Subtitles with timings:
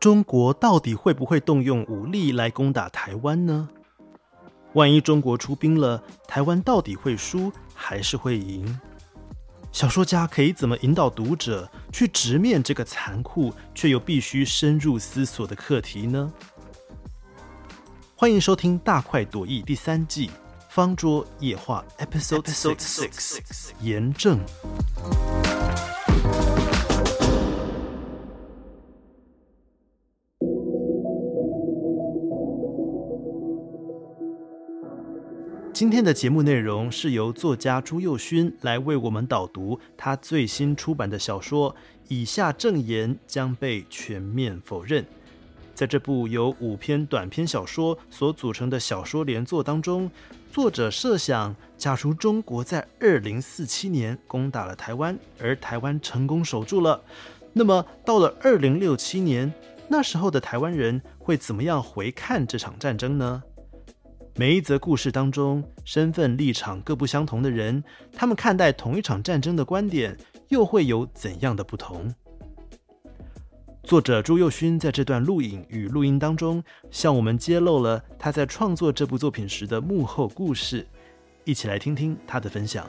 [0.00, 3.68] 中国到底会不会动用武力来攻打台湾呢？
[4.74, 8.78] 万一中国出兵了，台湾到底会输还是会赢？
[9.72, 16.32] 小说家可以怎么引导读者去直面这个残酷却又必须深入思索的课题呢？
[18.14, 20.28] 欢迎收听《大快朵颐》第三季
[20.68, 24.38] 《方桌夜话》Episode Six，严正。
[35.78, 41.72] 今天的节目内容是由作家朱佑勋来为我们导读他最新出版的小说
[42.08, 45.04] 《以下证言将被全面否认》。
[45.76, 50.10] 在这部由五篇短篇小说所组成的小说连作当中，
[50.50, 57.00] 作者设想，假如中国在二零四七年攻打了台湾，而台湾成功守住了，
[57.52, 59.54] 那么到了二零六七年，
[59.86, 63.44] 那时候的台湾人会怎么样回看这场战争呢？
[64.38, 72.14] 每一则故事当中，身份立场各不相同的人，他们看待同一场战争的观点，又会有怎样的不同？
[73.82, 80.86] 作者朱佑勋在这段录影与录音当中，向我们揭露了他在创作这部作品时的幕后故事，
[81.42, 82.88] 一起来听听他的分享。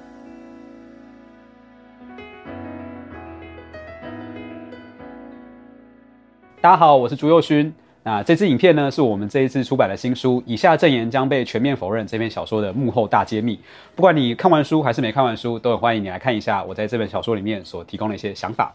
[6.61, 7.73] 大家好，我是朱佑勋。
[8.09, 13.59] 那这支影片呢，是我们这一次出版的新书《以下证言将被全面否认》这篇小说的幕后大揭秘。
[13.95, 18.73] 不管你看完书还是没看完书，都很欢迎你来看一下我在这本小说里面所提供的一些想法。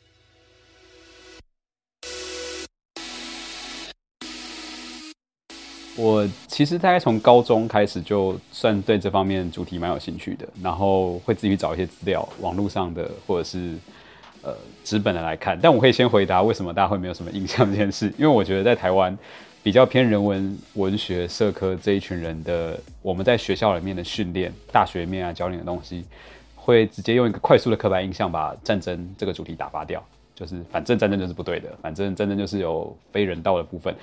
[5.97, 13.75] 我其实大概从高中开始就算对这方面主题蛮有兴趣的，然后会自己找一些资料，网络上的或者是。
[14.45, 19.17] 呃，纸本的来看，但我可以先回答为什么大家会没有什么印象这件事，因为我觉得在台湾
[19.63, 26.05] 比较偏人文、文学、社科这一群人的，我们在学校里面的训练、大学面啊教你的东西，
[26.55, 30.05] 会直接用一个快速的刻板印象把战争这个主题打发掉，
[30.35, 33.95] 就是反正战争就是不对的，反正战争就是有非人道的部分，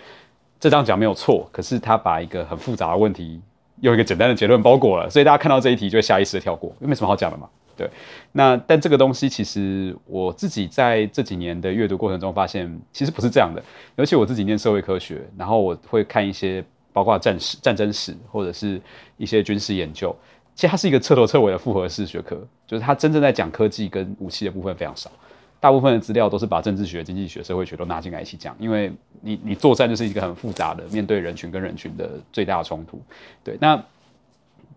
[0.60, 3.40] 这张讲没有错，可是他把一个很复杂的问题
[3.82, 7.48] 用一个简单的结论包裹了，所以大家看到这一题就会下意识的跳过，因为没什么好讲的嘛。
[7.76, 7.90] 对，
[8.32, 13.64] 那但这个东西其实我自己在这几年的阅读过程中发现，其实不是这样的。
[13.96, 18.80] 尤其我自己念社会科学，然后我会看一些包括战史、战争史或者是
[19.18, 20.16] 一些军事研究，
[20.54, 22.38] 其实它是一个彻头彻尾的复合式学科，
[22.68, 25.12] 就是它真正在讲科技跟武器的部分非常少，
[25.60, 33.02] 大部分的资料都是把政治学、经济学、社会学都拿进来一起讲，因为你你作战就是一个很复杂的面对人群跟人群的最大冲突。
[33.44, 33.84] 对，那。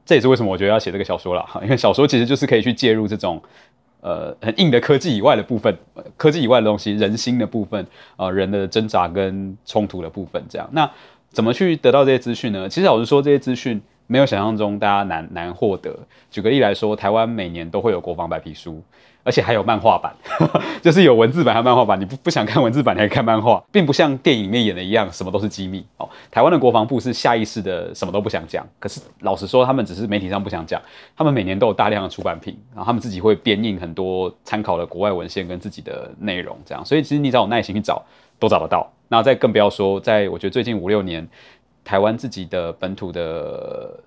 [0.06, 3.42] 这也是为什么我觉得要写这个小说了哈， 因为小说其实就是可以去介入这种
[4.00, 5.76] 呃很硬的科技以外的部分，
[6.16, 10.68] 科技以外的东西，人心的部分，呃人的挣扎跟冲突的部分，这样。
[10.72, 10.90] 那
[11.30, 12.68] 怎么去得到这些资讯呢？
[12.68, 15.96] 其实老实说，这些资讯没有想象中大家难难获得。
[16.30, 18.82] 举个例来说，台湾每年都会有国防白皮书。
[19.26, 20.14] 而且还有漫画版，
[20.84, 21.98] 就是有文字版和漫画版。
[21.98, 26.06] 你不不想看文字版，你还看漫画，并不像电影里面演的一样，什么都是机密哦。
[26.30, 30.78] 台湾的国防部是下意识的什么都不想讲，可是老实说，他们只是媒体上不想讲。
[31.16, 36.84] 他们每年都有大量的出版品，然后他们自己会编印很多参考的国外文献跟自己的内容，这样。
[36.84, 38.04] 所以其实你只要有耐心去找，
[38.38, 38.86] 都找得到。
[39.08, 41.26] 那再更不要说，在我觉得最近五六年，
[41.84, 44.00] 台湾自己的本土的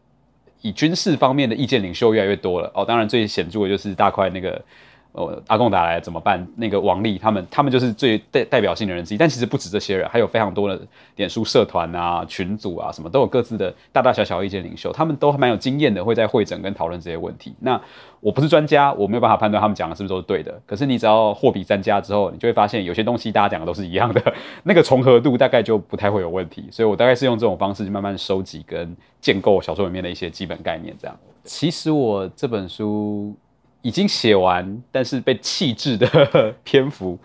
[0.62, 2.84] 以军事方面的意见领袖越来越多了哦。
[2.84, 4.62] 当然最显著的就是大块那个。
[5.18, 6.48] 哦，阿贡打来怎么办？
[6.56, 9.18] 那个王力他们，他们就是最代代表性的人之一。
[9.18, 10.80] 但其实不止这些人，还有非常多的
[11.16, 17.56] 脸书社团啊、群组啊，什么都有各自的大大小小意见领袖，他们都还蛮有经验的，会在会诊跟讨论这些问题。
[17.60, 17.82] 那
[18.20, 20.62] 我不是专家，我没有办法判断他们讲的是不是都是对的。
[20.68, 24.22] 可是你只要货比三家之后，你就会发现有些东西大家讲的都是一样的，
[24.64, 26.68] 那个重合度大概就不太会有问题。
[26.72, 30.96] 所以我大概是用这种方式去慢慢收集跟建构小说里面的一些基本概念。
[31.00, 33.36] 这样，其实我这本书。
[33.82, 37.18] 已经写完，但是被弃置的 篇幅，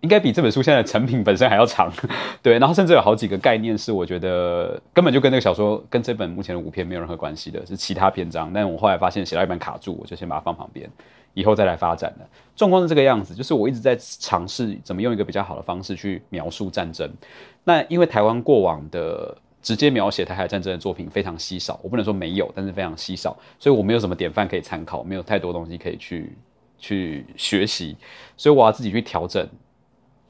[0.00, 1.92] 应该比这本书现在成品本身还要长。
[2.42, 8.52] 对，然后甚至有好几个概念是我觉得根本就跟那个小说跟这本目前的五篇没有任何关系的，是其他篇章。
[8.52, 10.88] 但我后来发现写到一半卡住，我就先把它放旁边，
[11.34, 12.26] 以后再来发展的。
[12.56, 17.10] 状况是这个样子，就是我一直在尝试怎么用一个比较好的方式去描述战争。
[17.64, 19.36] 那因为台湾过往的。
[19.68, 26.34] 直接描写台海战争的作品非常稀少，我不能说没有，但是非常稀少，所以我没有什么典范可以参考，没有太多东西可以去
[26.78, 27.94] 去学习，
[28.34, 29.46] 所以我要自己去调整。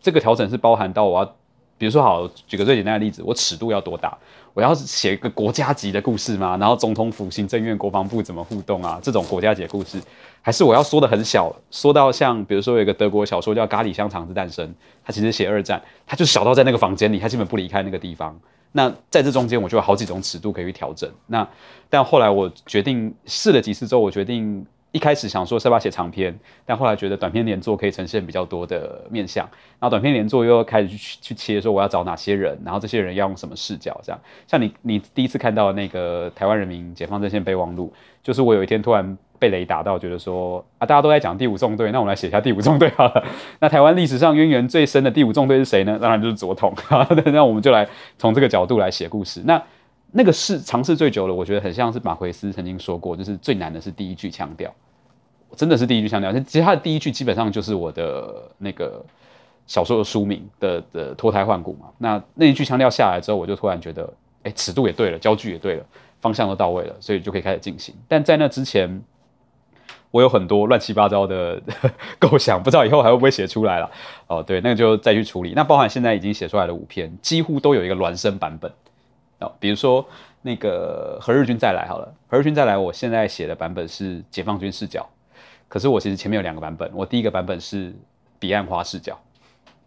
[0.00, 1.37] 这个调整是包含到我要
[1.79, 4.19] 比如说好，举个最简单的例子，我尺度要多大？
[4.55, 6.56] 我要写一个国家级的故事吗？
[6.56, 8.99] 然后总统府、行政院、国防部怎么互动啊？
[9.00, 10.02] 这种国家级的故事，
[10.43, 14.67] 还是我要说的很小，说到像比如说有一个德国小说叫《咖喱香肠之诞生》，
[15.05, 18.37] 它其实写二战，它就小到在那个房间里，它基本不离开那个地方。
[18.72, 21.10] 那在这中间，我就有好几种尺度可以去调整。
[21.26, 21.48] 那
[21.88, 24.66] 但后来我决定试了几次之后，我决定。
[24.90, 29.46] 一开始想说是要写长篇，但后来觉得短篇连作可以呈现比较多的面向，
[29.78, 34.18] 然后短篇连作又开始去去切，说我要找哪些人，然后这些人要用什么视角，这样。
[34.46, 37.92] 像你你第一次看到那个台湾人民解放阵线备忘录，
[38.22, 43.25] 就是我有一天突然被雷打到，觉得说啊，大家都在讲第五纵队，那我们来写一下第五纵队好了。
[43.61, 45.99] 那台湾历史上渊源最深的第五纵队是谁呢？
[46.00, 46.75] 当然就是左统。
[47.32, 47.88] 那我们就来
[48.19, 49.43] 从这个角度来写故事。
[49.44, 49.62] 那
[50.12, 54.73] 那个是尝试最久了，我觉得很像是马奎斯曾经说过，就是最难的是第一句腔调，
[55.55, 56.32] 真的是第一句腔调。
[56.40, 59.05] 其实他的第一句基本上就是我的那个
[59.67, 61.88] 小说的书名的的脱胎换骨嘛。
[61.99, 64.11] 那那一句腔调下来之后，我就突然觉得，
[64.44, 65.85] 哎，尺度也对了，焦距也对了，
[66.23, 67.94] 方向都到位了，所以就可以开始进行。
[68.08, 68.88] 但在那之前，
[70.10, 71.60] 我有很多乱七八糟的
[72.19, 73.90] 构想，不知道以后还会不会写出来了。
[74.26, 75.52] 哦，对，那就再去处理。
[75.55, 78.72] 那包含现在已经写出来的五篇，几乎都有一个孪生版本。
[79.40, 80.05] 哦，比如说
[80.43, 85.08] 那个何日君再来好了，何日君再来，我现在写的版本是解放军视角，
[85.69, 87.94] 可是我其实前面有两个版本，我第一个版本是
[88.40, 89.16] 彼岸花视角，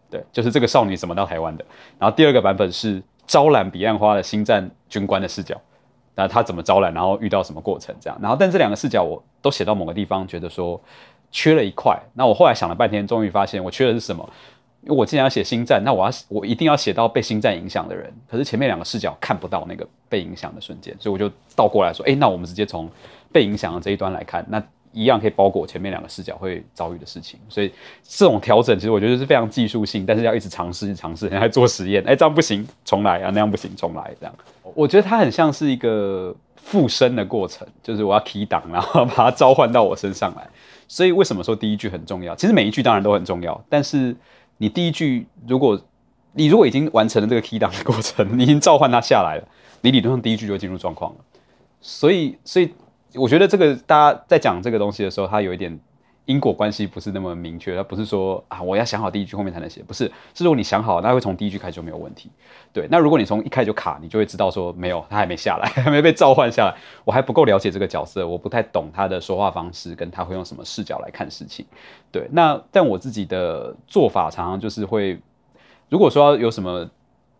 [0.09, 1.65] 对，就是这个少女怎么到台湾的，
[1.99, 5.59] 然后第二个版本是招揽彼岸花的星战军官的视角，
[6.15, 10.79] 那他怎么招揽，然后遇到什么过程这样，然后但这两个视角我都写到某个地方，觉得说
[11.31, 14.27] 缺了一块，那我后来想了半天，终于发现我缺的是什么。
[14.83, 18.11] 因为我既然要写星战，那我要我一定要写到被星战影响的人。
[18.27, 22.89] 可是前面两个视角看不到那个被影响的瞬间，所以我就倒过来说：，哎，那我们直接从
[23.31, 24.59] 被影响的这一端来看，那
[24.93, 27.39] 一样可以包裹前面两个视角会遭遇的事情。
[27.49, 27.71] 所以
[28.03, 32.03] 这种调整其实我觉得是非常技术性，但是要一直尝试、尝试，还做实验。
[32.05, 34.13] 哎，这样不行，重来啊；那样不行，重来。
[34.19, 34.35] 这样，
[34.73, 40.47] 我觉得它很像是一个附身的过程，就是我要提档，然后把它召唤到我身上来。
[40.87, 42.35] 所以为什么说第一句很重要？
[42.35, 44.15] 其实每一句当然都很重要，但是。
[44.57, 45.81] 你第一句，如果
[46.33, 49.47] 你如果已经完成了这个 key 档的过程，你已经召唤它下来了，
[49.81, 51.17] 你理论上第一句就进入状况了。
[51.81, 52.71] 所以，所以
[53.15, 55.79] 我觉得这个大家在讲这个东西的时候，它有一点
[56.25, 57.75] 因果关系不是那么明确。
[57.75, 60.05] 它不是说啊，我要想好第一句后面才能写，不是。
[60.33, 62.29] 是如果你想好，那会从第一句开始就没有问题。
[62.71, 71.65] 对，那如果你从一开始就卡，你就会知道说没有，他还没下来，还没被召唤下来，我还不够了解这个角色，我不太懂他的说话方式，跟他会用什么视角来看事情。
[72.11, 75.19] 对，那但我自己的做法常常就是会，
[75.89, 76.89] 如果说有什么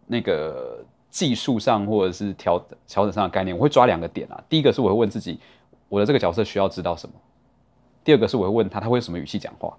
[0.07, 4.43] 那个技术上或者是调调整上的概念，我会抓两个点啊。
[4.49, 5.39] 第一个是我会问自己，
[5.91, 7.13] 我的这个角色需要知道什么；
[8.01, 9.77] 第二个是我会问他，他会用什么语气讲话。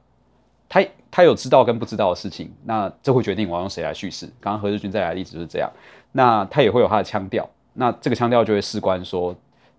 [0.69, 4.27] 他他有知道跟不知道的事情，那这会决定我要用谁来叙事。
[4.39, 5.71] 刚刚何日君再来的例子就是这样。
[6.13, 9.35] 那他也会有他的腔调，那这个腔调就会事关说。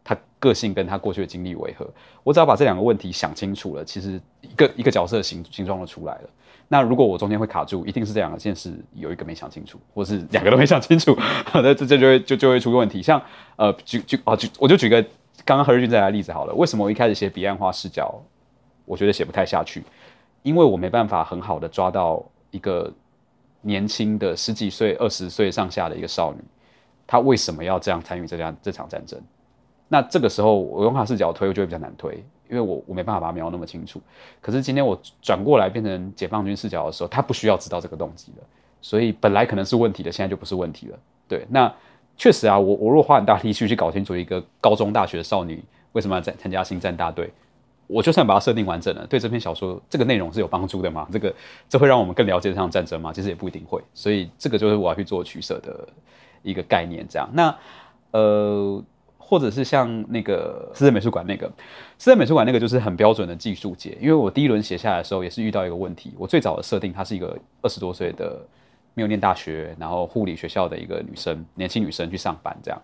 [0.06, 1.90] 他个性跟他过去的经历为何？
[2.26, 6.30] 我只要把这两个问题想清楚了，其实一个一个角色的形形状就出来了。
[6.68, 11.18] 那如果我中间会卡住，一定是这两件事有一个没想清楚，或是两个都没想清楚，
[11.56, 13.02] 那这这就会就就会出问题。
[13.02, 13.22] 像
[13.56, 15.02] 呃举举哦举我就举个
[15.46, 16.54] 刚刚何日君在的例子好了。
[16.54, 18.22] 为什么我一开始写彼岸花视角，
[18.86, 19.84] 我觉得写不太下去？
[20.42, 22.92] 因为我没办法很好的抓到一个
[23.62, 26.40] 年轻的十几岁、二十岁上下的一个少女，
[27.08, 29.20] 她为什么要这样参与这样这场战争？
[29.88, 32.16] 那这个时候我用她视角推，我就会比较难推，
[32.50, 34.02] 因为我我没办法把它描那么清楚。
[34.42, 38.44] 可是今天我转过来变成解放军视角的时候，她不需要知道这个动机了，
[38.82, 41.00] 所以本来可能是问题的，现在就不是问题了。
[41.28, 41.74] 对，那
[42.18, 47.30] 确实啊，我我如果花很大力气去搞清楚一个高中大学的少女为什么要在参加星战大队，
[47.88, 51.08] 我就算把它设定完整了，对这篇小说这个内容是有帮助的吗？
[51.12, 51.34] 这个
[51.68, 53.12] 这会让我们更了解这场战争吗？
[53.14, 53.82] 其实也不一定会。
[53.94, 55.88] 所以这个就是我要去做取舍的
[56.42, 57.06] 一个概念。
[57.10, 57.56] 这样，那
[58.12, 58.84] 呃。
[59.26, 61.50] 或者是像那个私人美术馆那个，
[61.98, 63.98] 私人美术馆那个就是很标准的技术节。
[64.00, 66.14] 因为我第一轮写下来的时候，也是遇到一个问题。
[66.18, 68.40] 我最早的设定，她是一个二十多岁的
[68.94, 72.82] 没有念大学，然后护理学校的一个女生，年轻女生去上班这样。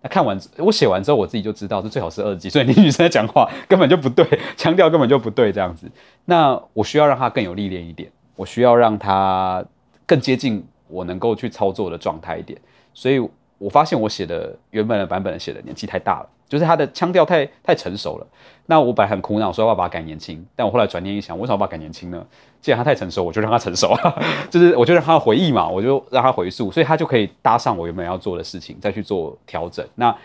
[0.00, 4.24] 那看完我写完之后，我自己就知道，这最好是二十几岁的女生在讲话，根本就不对，
[4.56, 5.90] 腔调根本就不对这样子。
[6.24, 9.64] 那我需要让她更有历练一点，我需要让她
[10.06, 12.60] 更接近我能够去操作的状态一点，
[12.94, 13.20] 所以。
[13.58, 18.26] 我发现我写的原本的版本写的年纪太大了，就是他的腔调太太成熟了。
[18.66, 22.24] 那我本来很苦恼，说要把它改年轻，但我后来转念一想，为什么把它改年轻呢？
[22.60, 23.96] 既然他太成熟，我就让他成熟，
[24.50, 29.86] 就是我就让他回忆嘛，我就让他回溯，所以他就可以搭上我原本要做的事情，再去做调整。
[29.94, 30.16] 那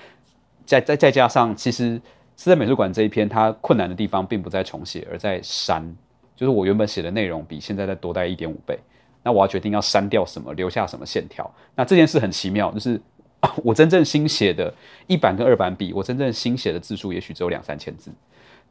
[0.65, 1.93] 再再再加上，其实
[2.37, 5.83] 是在美术馆这一篇，它困难的地方并不在重写，而在删，
[6.35, 8.77] 就是我原本写的内容比现在再多带一点五倍。
[9.25, 11.49] 那我要决定要删掉什么，留下什么线条。
[11.75, 12.99] 那这件事很奇妙，就是
[13.63, 14.73] 我真正新写的
[15.07, 18.11] 一版跟二版比，我真正新写的字数也许只有两三千字，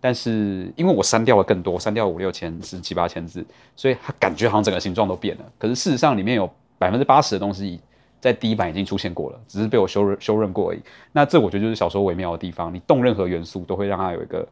[0.01, 3.45] 但是因为我删掉了更多，删掉五六千字、七八千字，
[3.77, 5.45] 所以它感觉好像整个形状都变了。
[5.59, 7.81] 可是事实上里面有百分之八十的东西
[8.21, 10.81] 在第一版已经出现过了，只是被我修修润过而已。
[11.13, 14.47] 那这我觉得就是小说微妙的地方，你动任何元素都会让它有一个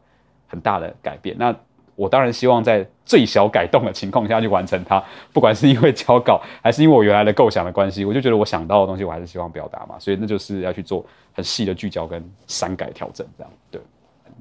[0.47, 1.35] 很大的改变。
[1.39, 1.55] 那
[1.95, 13.51] 我当然希望在最小改动的情况下去完成它， 不管是因为交稿，还是因为我原来的构想的关系，我就觉得我想到的东西，我还是希望表达嘛，所以那就是要去做很细的聚焦跟删改调整，这样。
[13.69, 13.81] 对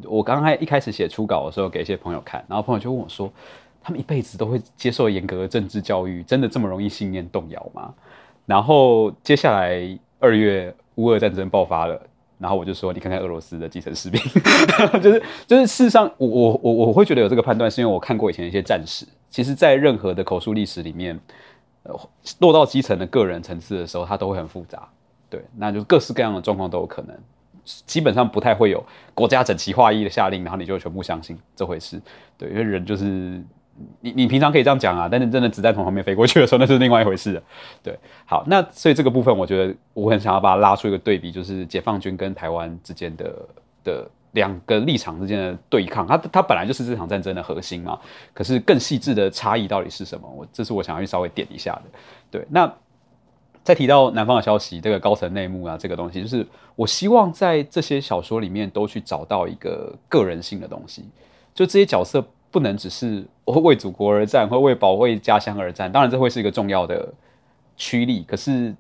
[0.05, 3.31] 我刚刚一开始写初稿的时候，给一些朋友看，然后朋友就问我说，
[3.83, 7.93] 他们一辈子都会接受严格的政治教育，真的这么容易信念动摇吗？
[8.47, 12.01] 然后接下来二月乌俄战争爆发了。
[12.41, 14.21] 然后我就说，你看看俄罗斯的基层士兵，
[15.01, 19.07] 就是就是事实上，我我我我会觉得有这个判断，是因为我看过以前一些战史。
[19.29, 21.21] 其实，在任何的口述历史里面，
[21.83, 21.95] 呃，
[22.39, 24.89] 落到基层的个人层次的时候，它都会很复杂。
[25.29, 27.15] 对，那就各式各样的状况都有可能，
[27.87, 28.83] 基本上不太会有
[29.15, 32.01] 国家整齐划一的下令，然后你就全部相信这回事。
[32.39, 33.43] 对，因为人就是。
[34.01, 37.43] 你你平常可以这样讲啊，但是真的子弹从旁边飞过去的时候，那是另外一回事了。
[37.83, 43.35] 对，好，那所以这个部分，我觉得我很想要把它拉出一个对比，就是解放军跟台湾之间的
[43.83, 46.07] 的两个立场之间的对抗。
[46.07, 47.99] 它它本来就是这场战争的核心嘛，
[48.35, 50.29] 可是更细致的差异到底是什么？
[50.37, 51.83] 我这是我想要去稍微点一下的。
[52.31, 52.71] 对，那
[53.65, 56.47] 再提到南方的消息，这个高层内幕啊，这个东西，就是
[56.77, 61.09] 我希望在这些小说里面都去找到一个个人性的东西，
[61.55, 62.23] 就这些角色。
[62.51, 65.91] 不能只是会为祖国而战，或为保卫家乡而战。
[65.91, 67.13] 当然，这会是一个重要的
[67.77, 68.25] 驱力。
[68.27, 68.75] 可是，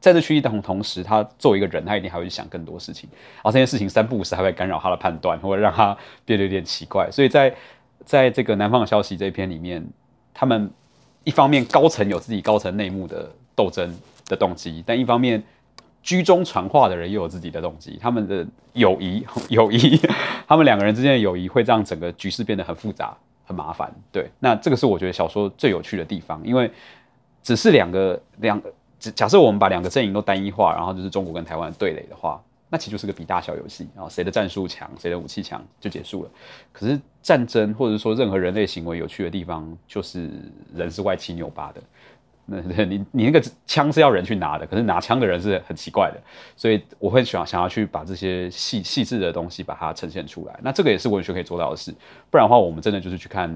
[0.00, 3.08] 在这驱力同同时，他作为一个人，他一定还会去想更多事情。
[3.42, 7.10] 而这件事情三不五时还会干扰他的判断，或者让他变得有点奇怪。
[7.10, 7.54] 所以在
[8.04, 9.86] 在这个南方的消息这一篇里面，
[10.34, 10.70] 他们
[11.24, 13.94] 一方面高层有自己高层内幕的斗争
[14.26, 15.42] 的动机，但一方面。
[16.08, 20.00] 居中传话的人又有自己的动机，他们的友谊， 友谊，
[20.46, 23.94] 他们两个人之间的友谊会让整个局势变得很复杂、很麻烦。
[24.10, 26.70] 对，那这个是我觉得小说最有趣的地方，因为
[27.42, 28.58] 只是两个两，
[28.98, 36.30] 假设我们把两个阵营都单一化，然后就是中国跟台湾对垒的话，那其实就是个比大小游戏，啊谁的战术强，谁的武器强就结束了。
[36.72, 40.30] 可是战争或者说任何人类行为有趣的地方，就是
[40.74, 41.82] 人是歪七扭八的。
[42.50, 46.20] 那你你那个枪是要人去拿的，可是拿枪的人是很奇怪的，
[46.56, 50.58] 所以我会想想要去把这些细细致的东西把它呈现出来。
[50.62, 51.94] 那这个也是文学可以做到的事，
[52.30, 53.48] 不然的话，我们真的就是去看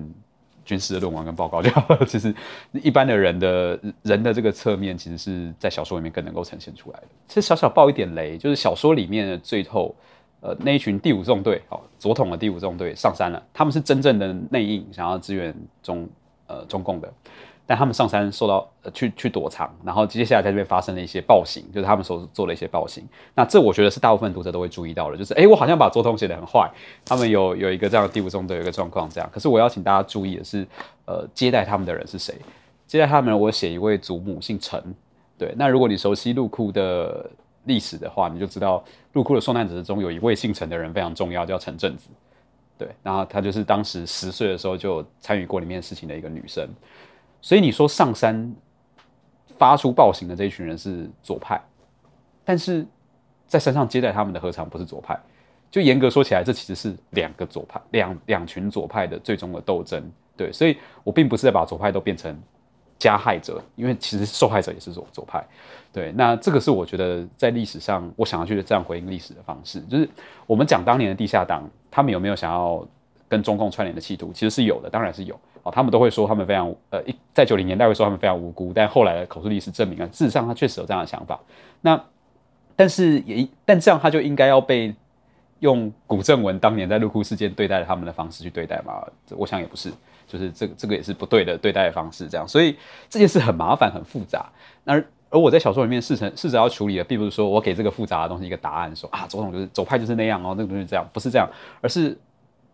[0.64, 2.04] 军事的论文跟报告就好了。
[2.06, 2.34] 其实
[2.72, 7.06] 一般的人的人的这个侧面，其实是在小说里面更能够呈现出来的。
[7.26, 9.94] 其实小小爆一点雷，就是小说里面的最后，
[10.40, 16.06] 呃，那一群第五纵队，哦，左统的第五纵队上山了，他们是真正的内应，想要支援中
[16.46, 17.10] 呃中共的。
[17.72, 23.02] 但他们上山受到呃去去躲藏，然后接下来在这边发生了一些暴行，就是他们所做了一些暴行。
[23.34, 26.70] 那这我觉得是大部分读者都会注意到的，就是哎，我好像把周通写得很坏。
[27.02, 30.66] 他们有有一个这样的第五中的一个状况这样，可是我要请大家注意的是，
[31.06, 32.34] 呃，接待他们的人是谁？
[32.86, 34.94] 接待他们，我写一位祖母姓陈。
[35.38, 37.30] 对，那如果你熟悉陆库的
[37.64, 42.10] 历史的话，你就知道陆库的受难者之中有一位姓陈的人非常重要，叫陈正子。
[42.76, 46.68] 对，然后他就是当时十岁的时候就参与过里面事情的一个女生。
[47.42, 48.54] 所以你说上山
[49.58, 51.60] 发出暴行的这一群人是左派，
[52.44, 52.86] 但是
[53.46, 55.18] 在山上接待他们的何尝不是左派？
[55.70, 60.02] 就严格说起来，这其实是两个左派，两两群左派的最终的斗争。
[60.36, 62.38] 对，所以我并不是在把左派都变成
[62.98, 65.42] 加害者，因为其实受害者也是左左派。
[65.92, 70.08] 对，那这个是我觉得在历史上我想要去这样回应历史的方式，就是
[70.46, 72.86] 我们讲当年的地下党，他们有没有想要
[73.28, 74.30] 跟中共串联的企图？
[74.32, 75.38] 其实是有的，当然是有。
[75.62, 77.00] 哦，他们都会说他们非常呃，
[77.32, 81.38] 在九零年代会说他们非常无辜，但后来的口述历史证明啊，事实上他确实有这样的想法。
[81.82, 82.02] 那
[82.74, 84.92] 但是也但这样他就应该要被
[85.60, 89.04] 用古正文当年在入库事件对待他们的方式去对待吗？
[89.30, 89.92] 我想也不是，
[90.26, 92.26] 就是这个这个也是不对的对待的方式。
[92.26, 92.76] 这样，所以
[93.08, 94.50] 这件事很麻烦很复杂。
[94.82, 94.94] 那
[95.30, 101.48] 而我在小说里面试成试着要处理的，并不是说我给这个复杂的东西一个答案，说啊，总统就是走派就是那样哦，那个东西这样，不是这样，
[101.80, 102.18] 而是。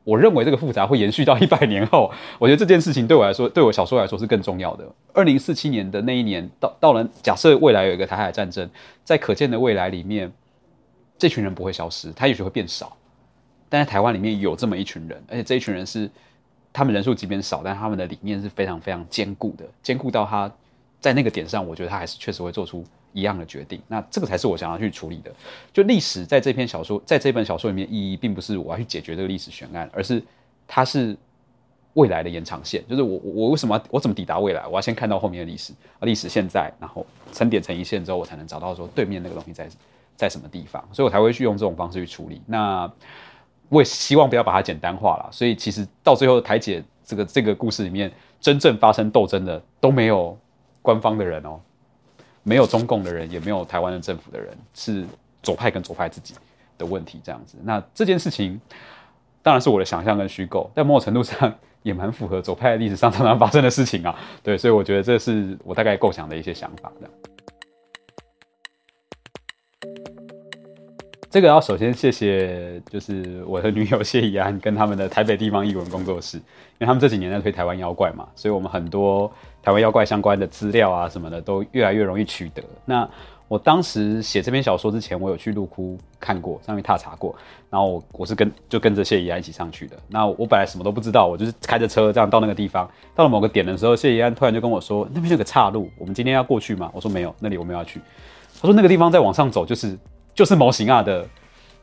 [0.04, 2.10] 我认为这个复杂会延续到一百年后。
[2.38, 4.84] 我觉得这件事情对我来说，对我小说来说是更重要的。
[5.12, 8.68] 二零四七年的那一年到到了，假设未来有一个台海战争，
[9.04, 10.32] 在可见的未来里面，
[11.18, 12.96] 这群人不会消失，他也许会变少。
[13.68, 16.10] 但在台湾里面有这么一群人，而且这一群人是
[16.72, 20.50] 他们人数即便少，但他们的理念是非常非常坚固的，坚固到他
[21.00, 22.82] 在那个点上，我觉得他还是确实会做出。
[23.12, 25.30] 一样的决定，那这个才是我想要去处理的。
[25.72, 30.22] 就历史在这篇小说，在这本小说里面意义，并不是我要去解决这个历史悬案，而是
[30.66, 31.16] 它是
[31.94, 34.66] 未来的延长线，就是我我为什么我怎么抵达未来？
[34.66, 35.72] 我要先看到后面的历史，
[36.02, 39.68] 历史现在，然后层点成一线之后，我才能找到说对面那个东西在
[40.14, 42.40] 在什么地方，所以我才会去用这种方式去处理。
[42.46, 42.90] 那
[43.68, 48.10] 我也希望不要把它简单化了，所以其实到最后台姐这个这个故事里面，
[48.40, 50.36] 真正发生斗争的都没有
[50.80, 51.60] 官方的人哦，
[52.48, 55.04] 没有中共的人，也没有台湾的政府的人，是
[55.42, 56.34] 左派跟左派自己
[56.78, 57.58] 的问题这样子。
[57.62, 58.58] 那这件事情
[59.42, 61.52] 当然是我的想象跟虚构，在某种程度上
[61.82, 64.18] 也蛮符合左派历史上常常发生的事情啊。
[64.42, 67.14] 对，所以我觉得这是我大概构想的一些想法这样。
[71.30, 76.42] 这个要首先谢谢，就是我的女友谢怡安跟他们的台北地方译文工作室，因
[76.80, 79.30] 为他们这几年在推台湾妖怪嘛，所以我们很多
[79.62, 82.62] 台湾妖怪相关的资料啊什么的都越来越容易取得。
[82.86, 83.06] 那
[83.46, 87.36] 我当时写这篇小说之前，我有去鹿窟看过，上面踏查过，
[87.68, 89.98] 然后我我是跟就跟着谢怡安一起上去的。
[90.08, 98.00] 那我本来什么都不知道，我就是开着车这样到那个地方，到了某个点的时候，谢怡安突然就跟我说：“那边有个岔路，我们今天要过去吗？”我说：“没有，那里我们要去。”
[98.62, 99.94] 他说：“那个地方再往上走就是。”
[100.38, 101.26] 就是模型啊的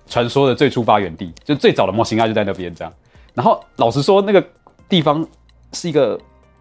[0.07, 2.93] 传说的最初发源地，就最早的模型啊就在那边这样。
[3.33, 4.41] 然后老实说，那个
[4.87, 5.27] 地方
[5.73, 6.17] 是一个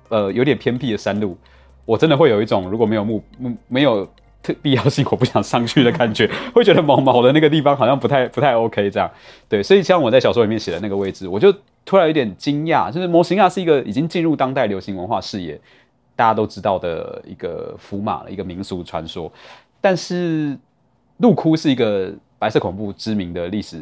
[0.08, 1.38] 呃有点偏僻的山路，
[1.84, 4.04] 我真的会有一种如果没有目目没有
[4.42, 9.08] 特必要性，我不想上去的感觉， 会觉得毛毛的那个地方好像不太不太 OK 这样。
[9.48, 15.60] 对，所以像我在小说里面写的那个位置，我就突然有点惊讶，就是模型啊是一个已经进入当代流行文化视野，
[16.16, 19.32] 大家都知道的一个福马的一个民俗传说，
[19.80, 20.58] 但是。
[21.18, 23.80] 陆窟是一个白色恐怖知名的历史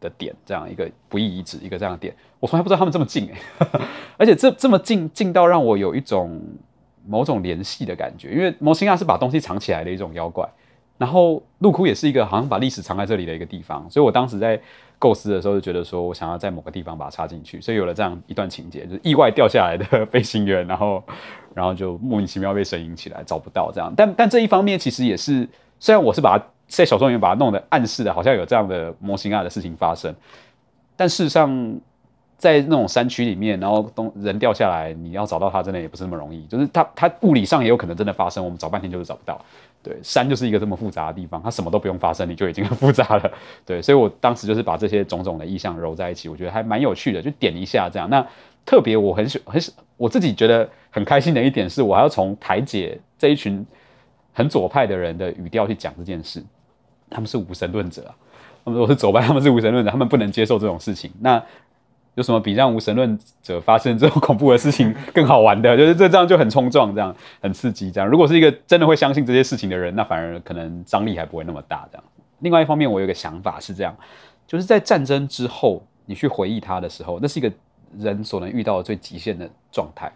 [0.00, 3.68] 的点，这样一个不易遗址，一个这样的点，我从来不知道他们这么近哎，
[4.16, 6.40] 而且这这么近近到让我有一种
[7.04, 10.48] 某种联系的感觉，因为摩西亚是把东西藏起来的一种妖怪，
[10.96, 14.58] 然后陆窟也是一个好像把历史藏在这里的一个地方，所以我当时在
[15.00, 21.02] 构思的时候就觉得说我想要在某个地方把它插进去，所以有了这样一段情节，就是意外掉下来的飞行员，然后
[21.54, 25.48] 然后就莫名其妙被神隐起来，找不到这样，但但这一方面其实也是，
[25.80, 26.44] 虽然我是把它。
[26.68, 30.14] 在小说里面把它弄得暗示的，好像有这样的模型啊的事情发生，
[30.96, 31.80] 但事实上，
[32.36, 36.46] 在那种山区里面，然后东人掉下来，你要找到它，真的也不是那么容易。
[36.46, 39.44] 就是它，它物理上也有可能真的发生，我们找半天就是找不到。
[39.82, 43.32] 对，山就是一个这么复杂的地方，它什么都不用发生，你就已经很复杂了。
[43.64, 48.08] 对，所以我当时就是把这些种种的意象揉在一起，我觉得还蛮有趣的，就点一下这样。
[48.10, 48.24] 那
[48.66, 53.64] 特别我很喜很喜，我自己觉得很开心的一点是，我还要从台姐这一群
[54.32, 56.44] 很左派的人的语调去讲这件事。
[57.10, 58.14] 他们是无神论者，
[58.64, 61.10] 他们我是走吧，他们是无神论者，他们不能接受这种事情。
[61.20, 61.42] 那
[62.14, 65.74] 有什么比让无神论者发生这种恐怖的事情更好玩的？
[65.78, 67.90] 就是这这样就很冲撞，这样很刺激。
[67.92, 71.88] 这样如果是一个真的会相信这些事情的人，那反而可能张力还不会那么大。
[71.92, 72.04] 这样。
[72.40, 73.96] 另外一方面，我有个想法是这样，
[74.46, 77.52] 就是在战争之后，你去回忆它的时候，那是一个
[77.96, 80.10] 人所能遇到的最极限的状态。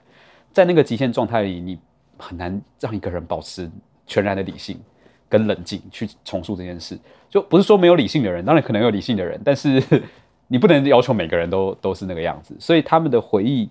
[0.52, 1.78] 在那个极限状态里，你
[2.18, 3.70] 很难让一个人保持
[4.06, 4.78] 全然的理性。
[5.32, 6.98] 跟冷静去重塑这件事，
[7.30, 9.82] 就不是说没有理性的人，当然可能有理性的人，但是
[10.46, 12.54] 你不能要求每个人都都是那个样子。
[12.60, 13.66] 所以他们的回忆，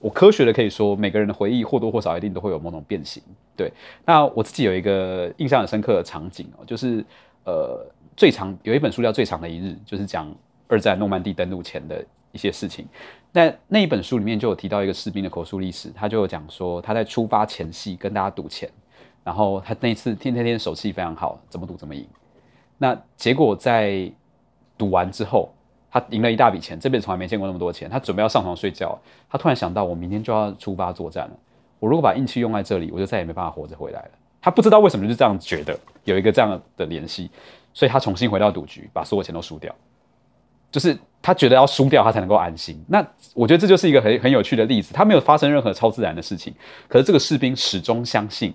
[0.00, 3.22] 我科学的可以说，每个人的回忆或多或少一定都会有某种变形。
[3.56, 3.72] 对，
[4.04, 7.04] 那我自己有一个印象很深刻的场景哦，就是
[7.44, 10.28] 呃，最长有一本书叫《最长的一日》，就是讲
[10.66, 12.84] 二战诺曼底登陆前的一些事情。
[13.30, 18.68] 那那一本书里面就有提到一个士兵的口述历史，他就有讲说他在出发前夕跟大家赌钱。
[19.26, 22.06] 然后他那次天天天手气非常好，怎么赌怎么赢。
[22.78, 24.08] 那结果在
[24.78, 25.52] 赌完之后，
[25.90, 27.90] 他赢了一大笔钱，这辈子从来没见过那么多钱。
[27.90, 28.96] 他准备要上床睡觉，
[29.28, 31.32] 他突然想到，我明天就要出发作战了。
[31.80, 34.10] 我如果把运气用在这里，我就再也没办法活着回来了。
[34.40, 37.28] 他不知道为什么就这样觉得，有一个这样的联系，
[37.74, 39.74] 所以他重新回到赌局，把所有钱都输掉。
[40.70, 42.80] 就是他觉得要输掉，他才能够安心。
[42.86, 44.94] 那我觉得这就是一个很很有趣的例子。
[44.94, 46.54] 他没有发生任何超自然的事情，
[46.86, 48.54] 可是这个士兵始终相信。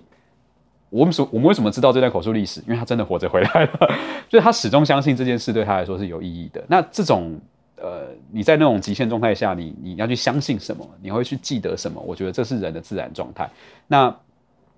[0.92, 2.60] 我们说，我们为什么知道这段口述历史？
[2.66, 3.96] 因为他真的活着回来了，
[4.28, 6.62] 就是他始终相信这件事对他来说是有意义的。
[6.68, 7.40] 那这种，
[7.76, 10.86] 呃，你在那种极限状态下，你你要去相信什么？
[11.00, 11.98] 你会去记得什么？
[12.06, 13.48] 我觉得这是人的自然状态。
[13.86, 14.14] 那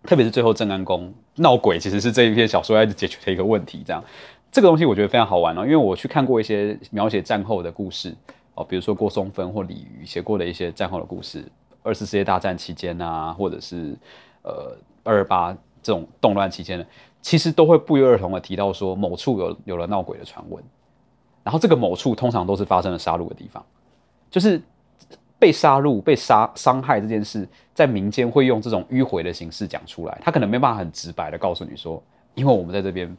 [0.04, 3.82] 特别是最后正安宫闹鬼，其实是这一篇小说要解决的一个问题。
[3.84, 4.00] 这样，
[4.52, 8.14] 这个东西我觉得非常好玩哦，因为我去看过一些描写战后的故事
[8.54, 11.44] 哦，比如说郭松芬或李渔写过的一些战后的故事，
[11.82, 13.96] 二次世界大战期间啊，或者是
[14.42, 15.56] 呃二二八。
[15.84, 16.86] 这种动乱期间呢，
[17.20, 20.64] 其实都会不约而同的提到说某处有有了闹鬼的传闻，
[21.42, 23.62] 然后这个某处通常都是发生了杀戮的地方，
[24.30, 24.60] 就是
[25.38, 32.02] 被杀戮、被杀伤害这件事，在民间会用这种迂回的形式讲出来，他可能没办法很直白的告诉你说，
[32.34, 33.14] 因为我们在这边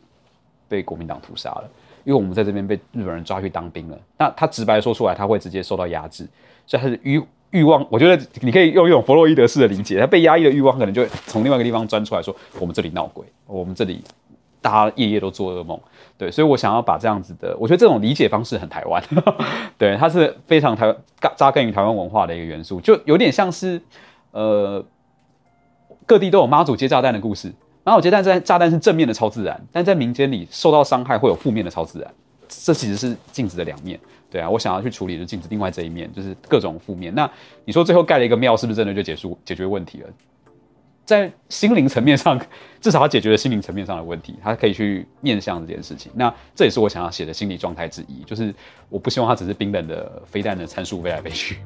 [0.67, 1.69] 被国民党屠杀了，
[2.03, 6.27] 因为我们在这边被日本人抓去当兵了，那他直白说出来，他会直接受到压制，
[6.65, 14.03] 所以他是迂欲望，我觉得你可以用一种弗洛伊德式的理解，他被压抑的欲望可能就从另外一个地方钻出来说，我们这里闹鬼，我们这里
[14.61, 15.79] 大家夜夜都做噩梦。
[16.17, 19.03] 对，所以我想要把这样子的，我觉得这种理解方式很台湾，
[19.77, 20.93] 对，它是非常台
[21.35, 23.81] 扎根于台湾文化的一个元素，就有点像是
[24.31, 24.83] 呃
[26.05, 27.53] 各地都有妈祖接炸弹的故事，
[27.83, 32.09] 妈祖接炸弹炸弹是正面的超自然，但在民间里受到伤害会有负面的超自然，
[32.47, 33.99] 这其实是镜子的两面。
[34.35, 37.15] 对啊，我想要去处理的镜子另外这一面，就是各种负面。
[37.15, 37.29] 那
[37.63, 40.09] 你说最后盖了一个庙，是不是真的就结束解决问题了？
[41.05, 42.37] 在心灵层面上，
[42.81, 46.11] 至少他解决了心灵层面上的问题，他可以去面向这件事情。
[46.15, 48.53] 那这也是我想要写的心理状态之一，就是
[48.89, 51.59] 我不希望他只是冰冷的飞弹的参数飞来飞去。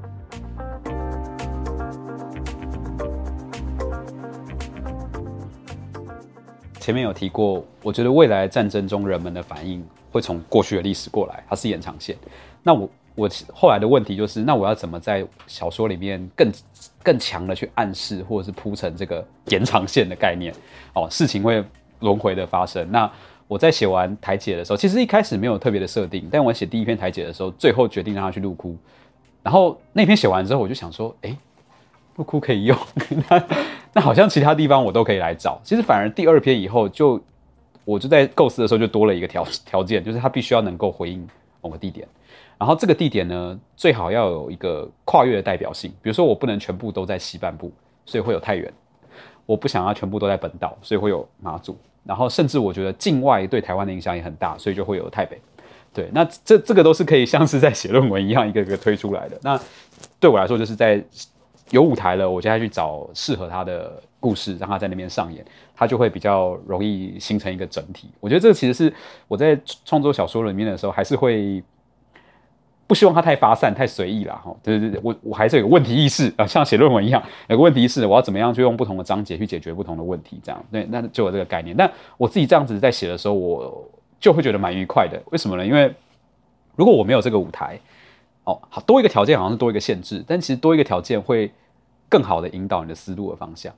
[6.89, 12.17] 前面有提过，我觉得未来战争中人们的反应会从过去的历史过来，它是延长线。
[12.63, 12.89] 那我。
[13.15, 16.49] 我后来的问题就是，那我要怎么在小说里面更
[17.03, 20.53] 更强的去暗示，或者是铺成这个延长线的概念？
[20.93, 21.61] 哦， 事情会
[21.99, 22.89] 轮回的发生。
[22.89, 23.11] 那
[23.45, 28.77] 我在写完台解的时候，其实一开始没有特别的设定，但我写第一篇台解的时候，最后决定让他去入窟。
[29.43, 31.35] 然后那篇写完之后，我就想说，哎，
[32.15, 32.77] 入窟可以用，
[33.93, 35.59] 那好像其他地方我都可以来找。
[35.63, 37.21] 其实反而第二篇以后，就
[37.85, 41.27] 我就在构思的时候就多了一个条 条件，就是它必须要能够回应
[41.61, 42.07] 某个地点。
[42.57, 45.89] 然后这个地点呢，最好要有一个跨越的代表性。
[46.01, 47.71] 比如说，我不能全部都在西半部，
[48.05, 48.69] 所以会有太原；
[49.45, 51.77] 我不想要全部都在本岛，所以会有马祖。
[52.03, 55.39] 然后，甚至我觉得境外对台湾的影响也很大，所以就会有台北。
[55.93, 59.39] 对，那这这个都是可以像是在写论文一样，一个个推出来的。
[59.41, 59.59] 那
[60.19, 61.01] 对我来说，就是在
[61.71, 65.43] 有舞台了，我就要去找适合他的故事，让他在那边上演，
[65.75, 68.09] 他就会比较容易形成一个整体。
[68.19, 68.93] 我觉得这个其实是
[69.27, 71.63] 我在创作小说里面的时候，还是会。
[72.89, 74.51] 不希望它太发散、太随意了哈。
[74.63, 81.77] 对对对，我我还是有问题意识啊，像写论文一样，有个问题意识，我要怎么样去用不同的章节去解决不同的问题，这样对，那就有这个概念。
[81.77, 83.87] 但我自己这样子在写的时候，我
[84.19, 85.21] 就会觉得蛮愉快的。
[85.31, 85.63] 为什么呢？
[85.63, 85.93] 因为
[86.75, 87.79] 如果我没有这个舞台，
[88.49, 91.51] 哦，好多一个条件好像是多一个限制，但其实多一个条件会
[92.09, 93.71] 更好的引导你的思路的方向。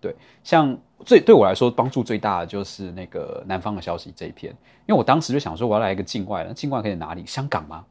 [0.00, 4.50] 对，像最对我来说帮助最大的就是那个南方的消息这一篇，
[4.86, 7.24] 因为我当时就想说我要来一个境外的，境外可以哪里？
[7.26, 7.84] 香港吗？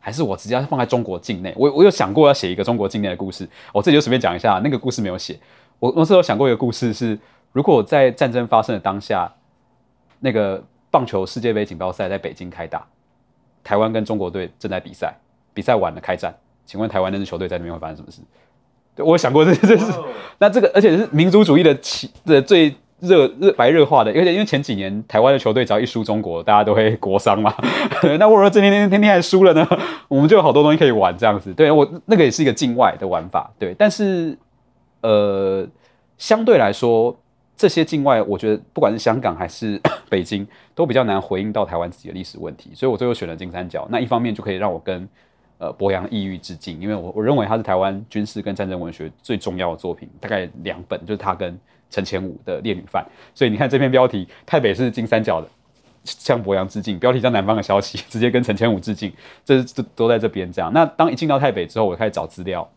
[0.00, 5.38] 还是我直接放在中国境内，我我有想过要写一个中国境内的故事，我自己就随便讲一下，那个故事没有写。
[5.78, 7.18] 我我是有想过一个故事，是
[7.52, 9.30] 如果在战争发生的当下，
[10.20, 12.86] 那个棒球世界杯锦标赛在北京开打，
[13.62, 15.14] 台湾跟中国队正在比赛，
[15.58, 16.32] 比赛晚了开战，
[16.64, 18.20] 请问台湾那支球队在那边会发生什么事？
[18.94, 19.92] 对我想过这 这是，
[20.38, 22.72] 那这个而且是民族主义的起的最。
[23.00, 27.54] 热热白热化的，而且因为前几年台湾的球队只要一输中国，大家都会国伤嘛。
[28.18, 29.64] 那如果说这天天天天还输了呢，
[30.08, 31.54] 我们就有好多东西可以玩这样子。
[31.54, 33.72] 对我那个也是一个境外的玩法，对。
[33.78, 34.36] 但是
[35.02, 35.64] 呃，
[36.16, 37.16] 相对来说，
[37.56, 40.44] 这些境外，我觉得不管是香港还是 北京，
[40.74, 42.72] 都比较难回应到台湾自己的历史问题。
[42.74, 43.86] 所以我最后选了金三角。
[43.92, 45.08] 那一方面就可以让我跟
[45.58, 51.58] 呃博洋异域致敬，因为我我认为他是台湾军事跟战争文学最重要的作品，大概两本就是他跟。
[51.90, 53.02] 陈前武的烈女犯，
[53.34, 55.48] 所以你看这篇标题，台北是金三角的，
[56.04, 59.10] 向博洋致敬；标题叫南方的消息， 直接跟陈前武致敬，
[59.42, 60.70] 这这都在这边这样。
[60.74, 62.70] 那当一进到台北之后，我开始找资料，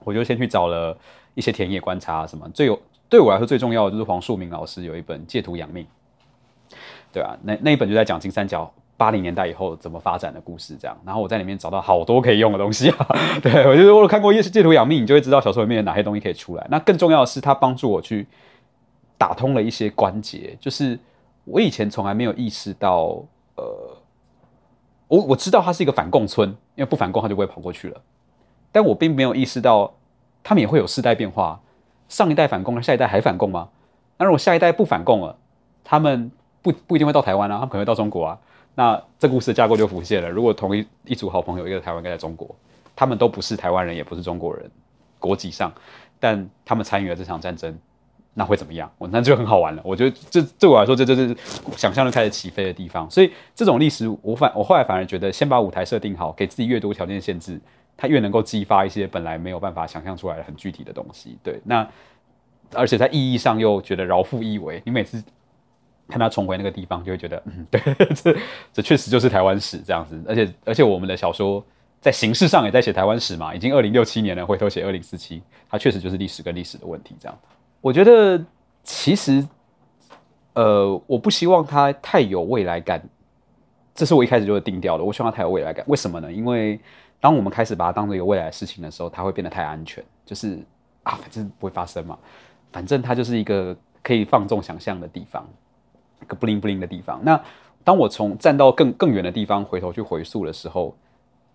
[0.00, 0.98] 我就先去找了
[1.34, 2.50] 一些田野观察什么。
[2.52, 2.76] 最有
[3.08, 5.86] 对我来说最重要的就是黄树明老师有一本《借图养命》，
[7.12, 8.68] 对啊，那那一本就在讲金三角。
[9.00, 13.08] 八零年代以后怎么发展的故事，这样，然后我在里面找到好多可以用的东西啊。
[13.42, 16.66] 对我就是我看过《夜视借图养命》，你就会知道小说里面有哪些东西可以出来。
[16.68, 18.26] 那更重要的是，它帮助我去
[19.16, 20.98] 打通了一些关节，就是
[21.46, 23.24] 我以前从来没有意识到，
[23.56, 23.64] 呃，
[25.08, 27.98] 我我知道它是一个反共村，因为不反共它就不会跑过去了，
[28.70, 29.94] 但我并没有意识到
[30.42, 31.58] 他们也会有世代变化，
[32.10, 33.70] 上一代反共了，下一代还反共吗？
[34.18, 35.34] 那如果下一代不反共了，
[35.82, 38.38] 他们不不一定会到台湾啊，他们可能会到中国啊。
[38.74, 40.28] 那这故事的架构就浮现了。
[40.30, 42.54] 如果同一一组好朋友，一个台湾，一个在中国，
[42.96, 44.70] 他们都不是台湾人，也不是中国人，
[45.18, 45.70] 国籍上，
[46.18, 47.76] 但他们参与了这场战争，
[48.32, 48.90] 那会怎么样？
[48.96, 49.82] 我那就很好玩了。
[49.84, 51.36] 我觉得这对我来说，这就是
[51.76, 53.10] 想象力开始起飞的地方。
[53.10, 57.60] 所以这种历史，我反我后来反而觉得，先把舞台设定好，给自己越多条件限制，
[57.96, 61.36] 它越能够激发一些本来没有办法想象出来的很具体的东西。
[61.42, 61.86] 对，那
[62.72, 65.22] 而且在意义上又觉得饶富意为，你每次。
[66.10, 67.80] 看他重回那个地方，就会觉得， 嗯，对，
[68.14, 68.36] 这
[68.72, 70.20] 这确实就是台湾史这样子。
[70.26, 71.64] 而且而且，我们的小说
[72.00, 77.38] 在形式上也在写台湾史嘛，已经二零六七年了，回头写二零四七，它确实就是历史跟历史的问题这样。
[77.80, 78.42] 我觉得
[78.82, 79.46] 其实，
[80.54, 83.02] 呃，我不希望它太有未来感，
[83.94, 85.04] 这是我一开始就会定调的。
[85.04, 86.32] 我希望它太有未来感，为什么呢？
[86.32, 86.78] 因为
[87.20, 90.58] 当我们开始把它当做一个未来的事情的时候，它会变得太安全，就是
[91.02, 92.18] 啊，反正不会发生嘛，
[92.72, 95.46] 反正它就是一个可以放纵想象的地方，
[96.30, 97.20] 个不灵不灵的地方。
[97.22, 97.38] 那
[97.84, 100.96] 当我从站到更更远的地方回头去回溯的时候，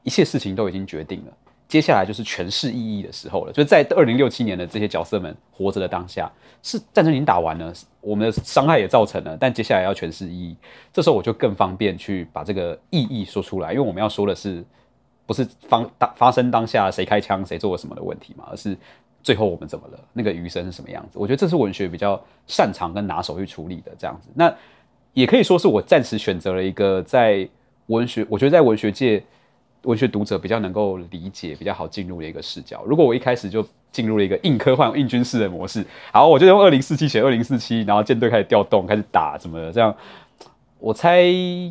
[0.03, 1.31] 一切事情都已经决定了。
[1.67, 3.51] 接下来就是诠释意义的时候了。
[3.51, 10.55] 就在二零六七年的这些角色们活着的当下，是战争已经打完了，我们的伤害也造成了，但接下来要诠释意义。
[10.93, 14.63] 这时候我就更方便去把这个意义说出来，因为我们要说的是，
[15.25, 18.77] 不是发当发生当下谁开枪谁做了什么的问题嘛，而是
[19.25, 21.17] 最后我们怎么了，那个余生是什么样子。
[21.17, 24.29] 我觉得这是文学比较擅长跟拿手去处理的这样子。
[24.35, 24.53] 那
[25.13, 27.49] 也可以说是我暂时选择了一个在
[27.87, 29.23] 文学，我觉得在文学界。
[29.85, 32.83] 文学读者比较能够理解，比较好进入的一个视角。
[32.87, 39.71] 如果我一开始就进入了一个硬科幻、硬军事的模式，好，我就用二零四七写二零四七，然后舰队开始调动，开始打，什么的？
[39.71, 39.95] 这样，
[40.85, 41.19] 我猜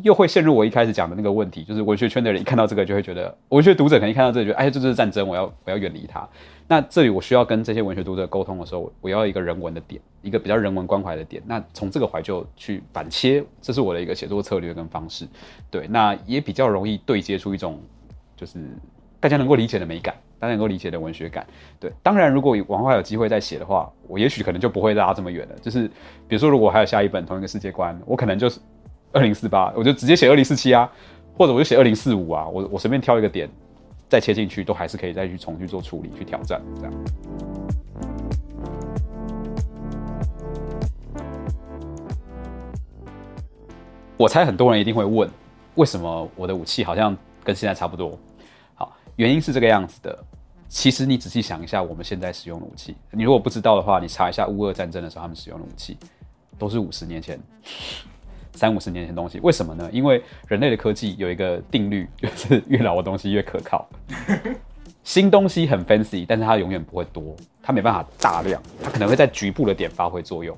[0.03, 6.27] 又会陷入我一开始讲的那个问题，就是文学圈的人一看到这个就会觉得，文学读者肯定看到这个，觉得哎，这就是战争，我要我要远离它。
[6.67, 11.41] 那这里我需要跟这些文学读者沟通的时候，我要一个人文的点，一个比较人文关怀的点。
[11.45, 15.25] 那从这个怀旧去反切，这是我的一个写作策略跟方式。
[15.71, 17.79] 对，那也比较容易对接出一种。
[18.35, 18.59] 就是
[19.21, 21.47] 大家能够理解的美感，大家能够理解的文学感。
[21.79, 25.55] 对，当然，如果往后有机会再写的话，我也许可能就不会拉这么远了。
[25.61, 25.87] 就是
[26.27, 28.59] 比如说，如果还有下一本同一个世界观，我可能就是
[29.15, 30.91] 二零四八，我就直接写二零四七啊，
[31.37, 33.49] 或者我就写二零四五啊，我我随便挑一个点
[34.09, 36.93] 再切进去，都还是可以再去重去做处理，去挑战这样。
[44.17, 45.29] 我猜很多人一定会问，
[45.75, 47.17] 为什么我的武器好像？
[47.43, 48.17] 跟现在差不多，
[48.73, 50.17] 好，原因是这个样子的。
[50.67, 55.95] 其实你仔细想一下，我们现在使用的武器，你如果不知道的话，你查一下乌俄战争的时候他们使用的武器，
[56.57, 57.39] 都是五十年前、
[58.55, 59.39] 三五十年前东西。
[59.41, 59.89] 为什么呢？
[59.91, 63.87] 因为人类的科技有一个定律， 就是越老的东西越可靠。
[65.03, 70.57] 新东西很 fancy，但是它永远不会多，它没办法大量，它可能会在局部的点发挥作用。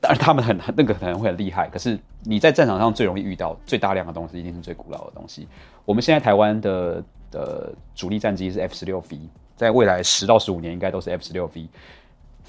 [0.00, 5.48] 但是他们很很那个可能会很厉害，可是你在战场上最容易遇到最大量的东西，一定是最古老的东西。
[5.84, 9.18] 我们现在台湾的的主力战机是 F 十六 V，
[9.56, 11.50] 在未来十到十五年应该都是 F 十六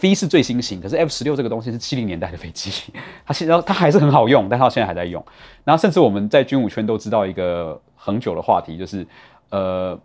[0.02, 2.94] ，V 是最新型，可是 F 十六这个东西是七零年代的飞机，
[3.26, 5.24] 它现在它还是很好用，但它现在还在用。
[5.64, 9.06] 然后甚至我们在军武圈都知道一个很久的话题，就是
[9.50, 10.00] 呃，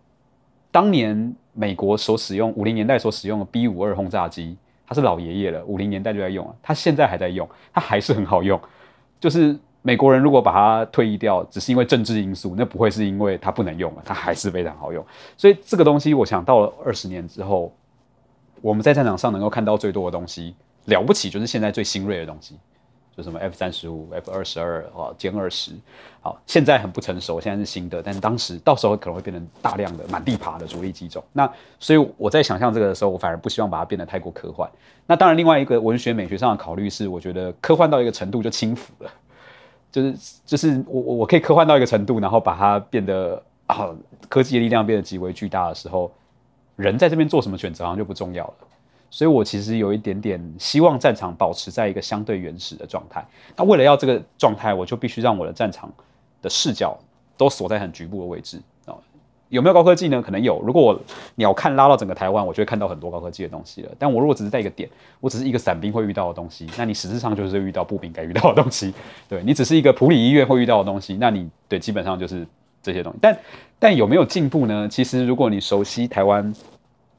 [0.71, 4.57] 当年美国所使用五零年代所使用的 B 五二轰炸机。
[4.85, 8.61] 它是老爷爷了，五零年代就在用了，它现在还在用，它还是很好用。
[9.19, 15.03] 就是美国人如果把它退役掉，只是因为政治因素，那不会是因为它不能用了，它还是非常好用。
[15.39, 17.75] 所以这个东西，我想到了二十年之后，
[18.63, 20.55] 我们在战场上能够看到最多的东西，
[20.87, 22.57] 了不起就是现在最新锐的东西。
[23.15, 25.73] 就什么 F 三十五、F 二十二啊、歼二十，
[26.23, 31.23] 好，现在很不成熟，现在是新的，但当时到时候可能会变成大量的满地爬的主力机种。
[31.35, 31.47] 那
[31.79, 34.67] 所以我在想象这个的时候，我反而不希望把它变得太过科幻。
[35.07, 39.11] 那当然，另外一个文学美学上的考虑是，我觉得科幻到一个程度就轻浮了，
[39.91, 40.15] 就是
[40.47, 43.91] 就是我我我可以科幻到一个程度，然后把它变得啊
[44.31, 46.11] 科技的力量变得极为巨大的时候，
[46.77, 48.55] 人在这边做什么选择好像就不重要了。
[49.11, 53.23] 所以我其实有一点点希望战场保持在一个相对原始的状态。
[53.55, 55.93] 那为了要这个状态，我就必须让我的战场
[56.41, 56.99] 的视角
[57.37, 58.97] 都锁在很局部的位置啊。
[59.51, 60.23] 有没有高科技呢？
[60.23, 60.63] 可能有。
[60.63, 60.99] 如果我
[61.35, 63.91] 鸟看拉到整个台湾，我就会看到很多高科技的东西了。
[63.99, 64.89] 但我如果只是在一个点，
[65.21, 68.95] 我只是一个伞兵会遇到的东西，那你实质上就是遇到步兵该遇到的东西。
[69.29, 72.47] 对你只是一个普里医院会遇到的东西，那你对基本上就是
[72.83, 73.19] 这些东西。
[73.21, 73.39] 但
[73.79, 74.89] 但有没有进步呢？
[74.89, 76.53] 其实如果你熟悉台湾。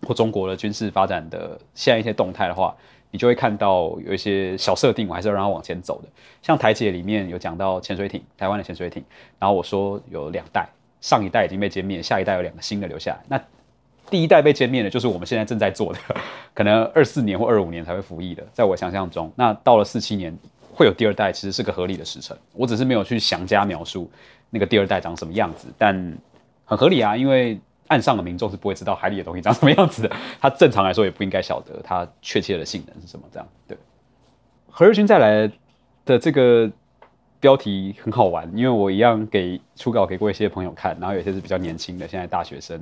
[0.06, 2.76] 或中国的军事发展的现在一些动态的话，
[3.10, 6.10] 你就会看到有一些小设定，我还是要让它往前走的。
[6.41, 9.02] 像台姐里面有讲到潜水艇，台湾的潜水艇，
[9.39, 10.67] 然后我说有两代，
[10.99, 13.23] 上一代已经被歼灭，下一代有两个新的留下来。
[13.30, 13.41] 那
[14.10, 15.99] 第一代被歼灭的，就是我们现在正在做的，
[16.54, 20.38] 可能二四年或二五年才会服役的，在我想象中，那到了四七年
[20.73, 22.38] 会有第二代，其实是个合理的时辰。
[22.52, 24.12] 我只是没有去详加描述
[24.53, 26.17] 那个第二代长什么样子，但
[26.63, 27.59] 很合理啊，因为。
[27.89, 33.25] 岸上的民众是不会知道海里的东西长什么样子的， 他正常来说也不应该晓得它确切的性能是什么。
[33.31, 33.77] 这样对，
[34.71, 35.51] 何日君再来
[36.05, 36.71] 的这个
[37.41, 42.77] 标题很好玩，因为我一样给初稿给过一些朋友看，然后有些是比较年轻的，现在大学生，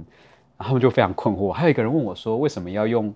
[0.55, 1.51] 然后他们就非常困惑。
[1.51, 3.13] 还有一个人问我说，为什么要用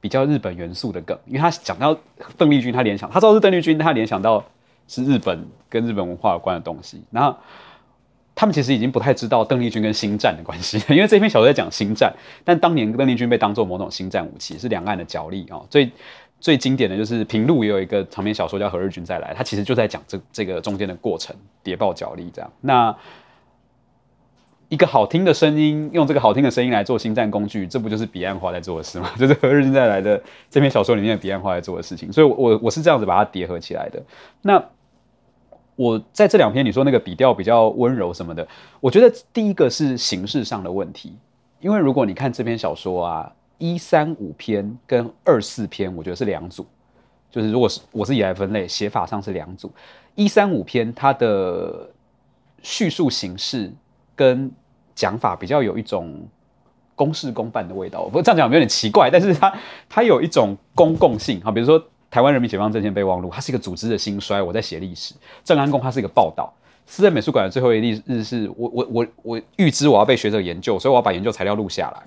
[0.00, 1.16] 比较日本元素的梗？
[1.26, 1.96] 因为他讲到
[2.36, 4.44] 邓丽君，他联想他知道是邓丽君，他联想到
[4.88, 7.38] 是日本跟日本文化有关的东西，然后。
[8.34, 12.12] 他们其实已经不太知道邓丽君跟星战的关系， 因为这篇小说在讲星战，
[12.44, 15.60] 但当年邓丽君被当做某种星战武器，是两岸的角力啊。
[15.68, 15.90] 最
[16.40, 22.50] 最经典的就是平路也有一个长篇小说叫《何日君再来》，他其实就在讲这这个中间的过程，谍报角力这样。
[22.62, 22.96] 那
[24.70, 29.10] 一个好听的声音，用这个好听的声音来做星战工具，这不就是彼岸花在做的事吗？
[29.18, 32.10] 就是《何日君再来》的这篇小说里面的彼岸花在做的事情。
[32.10, 34.00] 所以，我我是这样子把它叠合起来的。
[34.42, 34.64] 那
[35.80, 38.46] 我在这两篇你说那个笔调比较温柔什么的，
[38.80, 41.16] 我觉得第一个是形式上的问题，
[41.58, 46.66] 因为如果你看这篇小说啊，一三五篇跟二四篇，我觉得是两组。
[47.30, 49.72] 就是如果是我是以来分类，写法上是两组。
[50.14, 51.88] 一三五篇它的
[52.60, 53.72] 叙述形式
[54.14, 54.52] 跟
[54.94, 56.28] 讲法比较有一种
[56.94, 59.50] 公事公办的味道，不过这样讲有点奇怪，但是它
[59.88, 66.52] 它有一种公共性啊，比如说台湾人民解放阵线备忘录，它是一个组织的兴衰，我在写历史；郑安宫它是一个报道；
[66.86, 72.02] 私人美术馆的最后一日日是我我我我预知我要被学者研究，所以我要把研究材料录下来，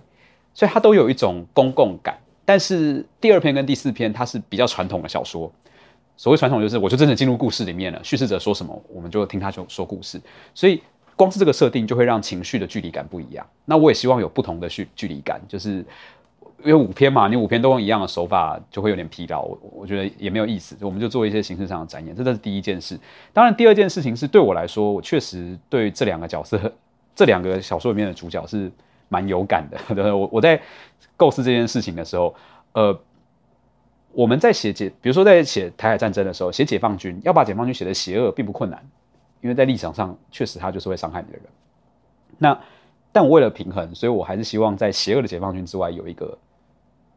[0.53, 2.17] 所以它都有一种公共感。
[2.45, 5.51] 但是第二篇跟第四篇它是比较传统的小说，
[6.17, 10.21] 所谓传统就是我就真的进入故事里面了，叙事者说什么我们就听他就说故事，
[10.53, 10.81] 所以。
[11.15, 13.45] 光是这个设定就会让情绪的距离感不一样。
[13.65, 15.85] 那我也希望有不同的距距离感，就是
[16.63, 19.41] 因为五篇嘛，你五篇都用一样的手法，就会有点疲劳。
[19.43, 22.97] 我我觉得也没有意思，我们就做一些形式上的展演，这这是第一件事。
[23.33, 26.73] 当然，第二件事情是对我来说，我确实对这两个角色，
[27.13, 28.71] 这两个小说里面的主角是
[29.09, 30.15] 蛮有感的。
[30.15, 30.61] 我 我在
[31.17, 32.33] 构思这件事情的时候，
[32.71, 32.97] 呃，
[34.13, 38.81] 我们在写解，比如说在写台海战争的时候，写解放军要把解放军写的邪恶，并不困难。
[39.41, 41.43] 因为在立场上，确实他就是会伤害你的人。
[42.37, 42.57] 那，
[43.11, 46.37] 但我为了平衡，所以我还是希望在邪恶的解放军之外，有一个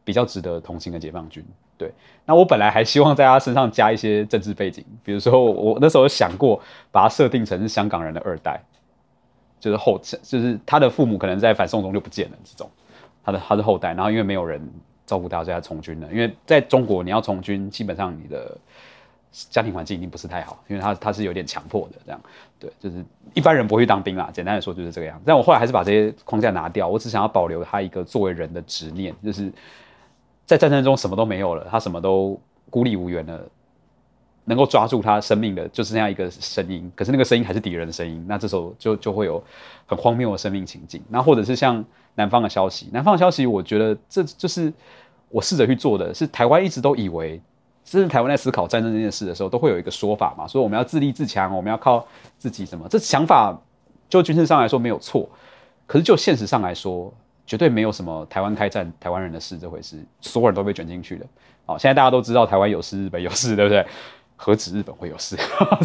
[0.07, 1.45] 比较值得同情的解放军。
[1.77, 1.93] 对，
[2.25, 6.59] 那我本来还希望在他身上加一些政治背景，比如说我那时候想过
[6.91, 8.59] 把他设定成是香港人的二代，
[9.61, 12.71] 就是后，就是他的父母可能在反送中就不见了这种，
[13.25, 14.67] 他的他的后代，然后因为没有人
[15.05, 16.09] 照顾他，所以他从军了。
[16.13, 18.57] 因为在中国，你要从军，基本上你的。
[19.51, 22.19] 家庭环境一定不是太好，因为他他是有点强迫的，这样
[22.59, 24.31] 对，就是一般人不会当兵啦。
[24.33, 25.25] 简单的说就是这个样子。
[25.27, 29.53] 但我后来还是把这些框架拿掉，我只想要保留他一个作为人的执念，就是
[30.47, 33.39] 在战争中什么都没有了，他什么都孤立无援了，
[34.45, 39.43] 能够抓住他生命的就是那样一个声音，可是那个声音还是敌人的声音，那这时候就就会有
[39.87, 41.03] 很荒谬的生命情境。
[41.09, 44.73] 那或者是像南方的消息，南方的消息，我觉得这就是
[45.29, 47.41] 我试着去做的，是台湾一直都以为。
[47.89, 52.05] 甚至台湾在思考战争这件事的时候，都会有一个说法嘛，说我们要自立自强，我们要靠
[52.37, 52.85] 自己什么？
[52.89, 53.57] 这想法
[54.09, 55.29] 就军事上来说没有错，
[55.87, 57.15] 可是就现实上来说，
[57.47, 61.27] 绝对没有什么台湾开战台湾人的事这回事，所有人都被卷进去了。
[61.65, 63.87] 好，现在大家都知道台湾有事，日本有事，对不对？
[64.37, 65.37] 何止日本会有事，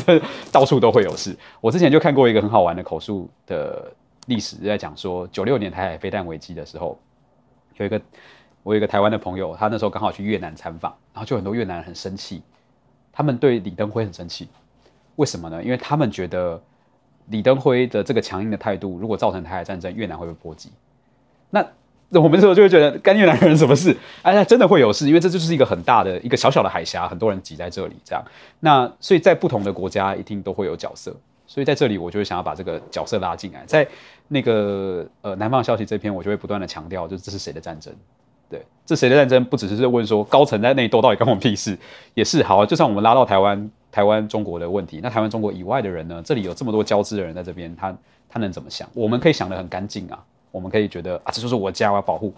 [0.52, 1.38] 到处都会有事。
[1.62, 3.92] 我之前就看过一个很好玩的口述的
[4.26, 7.00] 历史，在讲说九六年台海飞弹危机的时候，
[7.78, 8.02] 有一个。
[8.64, 12.44] 我有一个台湾的朋友，他那时候刚好去越南参访，然后就很多越南人很生气，
[13.12, 14.48] 他们对李登辉很生气，
[15.16, 15.64] 为什么呢？
[15.64, 16.62] 因为他们觉得
[17.30, 20.72] 李登辉的这个强硬的态度，如果造成台海战争，越南会被波及。
[21.52, 21.66] 那
[22.20, 23.96] 我们这时候就会觉得干越南人什么事？
[24.22, 28.22] 哎，真的会有事，因为这就是一个很大的一个小小的海峡，很多人挤在这里，这样。
[28.60, 31.16] 那所以在不同的国家一定都会有角色，
[31.48, 33.88] 所以在这里我就会想要把这个角色拉进来，在
[34.28, 37.94] 那个呃南方消息这篇，我就会不断的强调，就是这是谁的战争。
[38.50, 41.78] 对，这谁的战争不只是问说高层在内斗到底关我们屁事，
[42.14, 42.66] 也是好。
[42.66, 46.22] 就算我们拉到台湾、台湾、中国的问题，那台湾、中国以外的人呢？
[46.26, 47.96] 这里有这么多交织的人在这边，他
[48.28, 48.90] 他能怎么想？
[48.94, 50.20] 我们可以想得很干净啊，
[50.52, 52.34] 我们可以觉得啊，这就是我家，我要保护。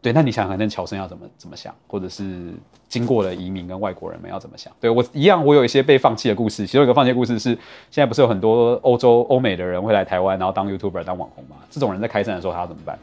[0.00, 2.52] 对，那你想想，那乔生要怎么怎么想，或者是
[2.88, 4.72] 经过了移民跟外国人们要怎么想？
[4.80, 6.66] 对我一样，我有一些被放弃的故事。
[6.66, 7.50] 其中一个放弃的故事是，
[7.88, 11.56] 现在不是有很多欧洲、欧美的人会来台湾，然后当 YouTuber、当网红吗？
[11.70, 12.98] 这种人在开战的时候，他要怎么办？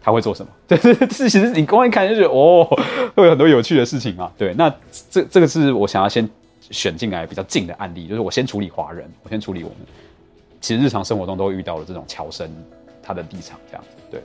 [0.00, 0.52] 他会做什么？
[0.68, 0.78] 对，
[1.10, 2.64] 是其实你光一看就觉得哦，
[3.16, 4.30] 会有很多有趣的事情嘛。
[4.38, 4.72] 对，那
[5.10, 6.28] 这这个是我想要先
[6.60, 9.78] 选进来比较近的案例，就是我先处理华人，我先处理我们
[10.60, 12.48] 其实日常生活中都会遇到的这种侨生
[13.08, 13.88] 他的立场这样子。
[14.10, 14.22] 对，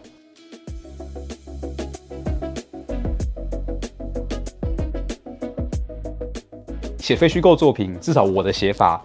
[6.99, 9.01] 写非虚构作品，至少我的写法。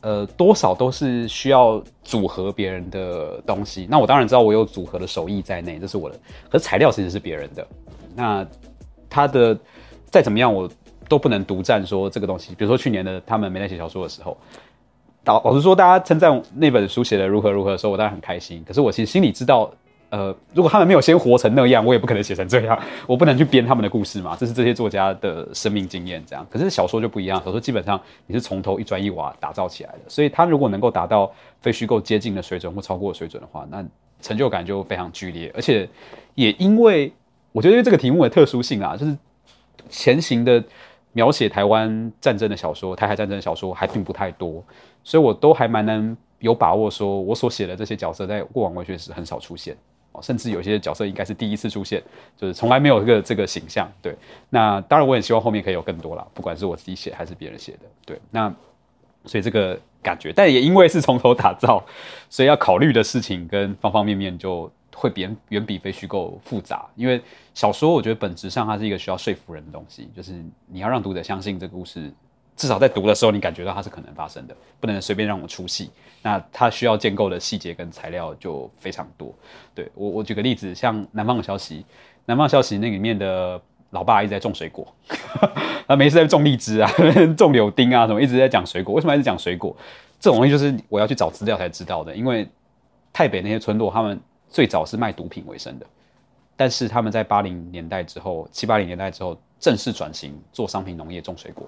[0.00, 3.86] 呃，多少都是需要组合别人的东西。
[3.90, 6.18] 那我当然知道我有组合的手艺在内，这是我的。
[6.48, 7.66] 可是材料其实是别人的。
[8.14, 8.46] 那
[9.10, 9.58] 他的
[10.06, 10.70] 再怎么样，我
[11.08, 12.54] 都不能独占说这个东西。
[12.54, 14.38] 比如说去年的他们没在写小说的时候，
[15.28, 18.64] 老老实说，大家称赞那本书写的如何如何的时候，我当然很开心。
[18.66, 19.70] 可是我其实心里知道。
[20.10, 22.78] 呃，如果他们没有先活成那样，我也不可能写成这样。
[23.06, 26.24] 我不能去编他们的故事嘛，这是这些作家的生命经验。
[26.26, 29.98] 这样，可是小说就不一样，小说基本上你是从头一砖一瓦打造起来的。
[30.08, 33.84] 所以，他如果能够达到非虚构接近的水准或超过水准的话，那
[34.22, 35.52] 成就感就非常剧烈。
[35.54, 35.86] 而且，
[36.34, 37.12] 也因为
[37.52, 39.14] 我觉得因为这个题目的特殊性啊，就是
[39.90, 40.64] 前行的
[41.12, 44.62] 描写台湾战争的小说、台海战争的小说还并不太多，
[45.02, 49.76] 所以我都还蛮能有把握说，我所写的这些角色在过往文学史很少出现
[50.12, 52.02] 哦，甚至有些角色应该是第一次出现，
[52.36, 53.90] 就是从来没有一个这个形象。
[54.00, 54.14] 对，
[54.50, 57.80] 那当然我也希望后面可以有更多啦，不管是我自己写还是别人写的。
[58.06, 58.54] 对，那
[59.28, 61.84] 所以这个感觉，但也因为是从头打造，
[62.28, 66.84] 所以要考虑的事情跟方方面面就会比远比非虚构复杂。
[66.96, 67.22] 因为
[67.54, 70.32] 小说我觉得本质上它是一个需要说服人的东西，就是
[70.66, 72.10] 你要让读者相信这个故事。
[72.56, 75.92] 至少在读的时候，你感觉到它是可能发生的，不能随便让我出戏。
[76.22, 79.32] 那它需要建构的细节跟材料就非常多。
[79.76, 81.76] 对我，我举个例子，像《南方的消息》，
[82.24, 84.86] 《南方的消息》那里面的老爸一直在种水果，
[85.86, 86.90] 他没事在种荔枝啊，
[87.36, 88.94] 种柳丁啊，什么一直在讲水果。
[88.94, 89.74] 为什么一直讲水果？
[90.20, 92.14] 这种东西就是我要去找资料才知道的。
[92.14, 92.48] 因为
[93.12, 95.86] 台北那些村落，他们最早是卖毒品为生的，
[96.56, 101.66] 但是他们在八零年代之后，七八零年代之后，正式转型做商品农业，种水果。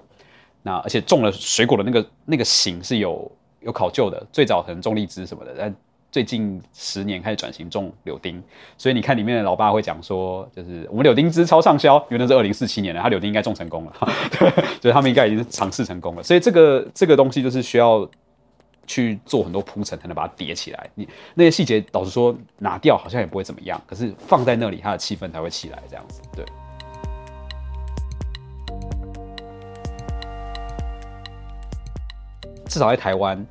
[0.61, 5.75] 那而且种了水果的那个那个型是有有考究的，最早可能种荔枝什么的，但
[6.11, 8.43] 最近十年开始转型种柳丁，
[8.77, 13.93] 所以你看里面的老爸会讲说，就是我们柳丁汁超畅销，因为那是二零四七年的，他柳丁应该种成功了，
[14.37, 14.51] 对，
[14.81, 18.05] 所以他们应该已经尝试成功了，所以这个这个东西就是需要
[18.85, 26.43] 去做很多铺陈才能把它叠起来，你那些细节老实说拿掉好像也不会怎么样，可是放在那里，它的气氛才会起来这样子，对。
[32.67, 33.45] 至少在台湾，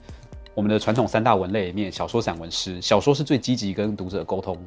[0.55, 4.59] 我们的传统三大文类里面，小说、散文、诗，小说是最积极跟读者沟通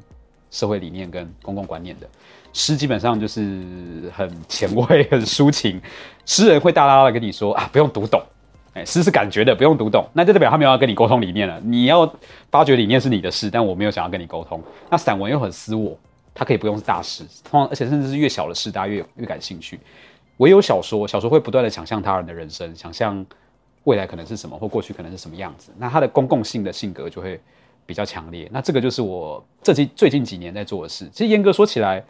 [0.50, 2.08] 社会理念跟公共观念的，
[2.54, 5.82] 诗基本上就是很前卫、很抒情，
[6.26, 8.22] 诗人会大大的跟你说啊，不用读懂，
[8.74, 11.60] 哎，诗是感觉的，不用读懂，那就代表他没有要跟你沟通理念了。
[11.62, 12.12] 你要
[12.50, 14.62] 发掘理念是你的事，但我没有想要跟你沟通。
[14.90, 15.98] 那散文又很私我，
[16.34, 19.80] 它可以不用是大师，通而且甚至是越小的事，大家越越感兴趣。
[20.38, 23.26] 唯有小说，小说会不断的想象他人的人生，想象。
[23.86, 25.72] 未来可能是什么，或过去可能是什么样子？
[25.78, 27.40] 那他的公共性的性格就会
[27.86, 28.50] 比较强烈。
[28.52, 31.10] 那这个就是我这近最近几年在做的事。
[31.12, 32.02] 其实严格说起来，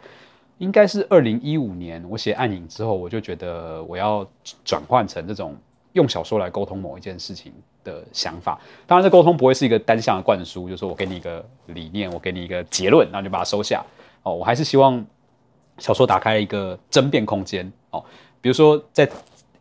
[0.58, 4.24] 应该是二零一五年我写《暗影》之后，我就觉得我要
[4.64, 5.56] 转换成这种
[5.94, 7.52] 用小说来沟通某一件事情
[7.82, 8.60] 的想法。
[8.86, 13.84] 当然，这沟通不会是一个单向的灌输，就是说我给你一个理念，我给你一个结论，然后就把它收下。
[14.22, 15.04] 哦，我还是希望
[15.78, 17.72] 小说打开一个争辩空间。
[17.90, 18.04] 哦，
[18.40, 19.10] 比如说在。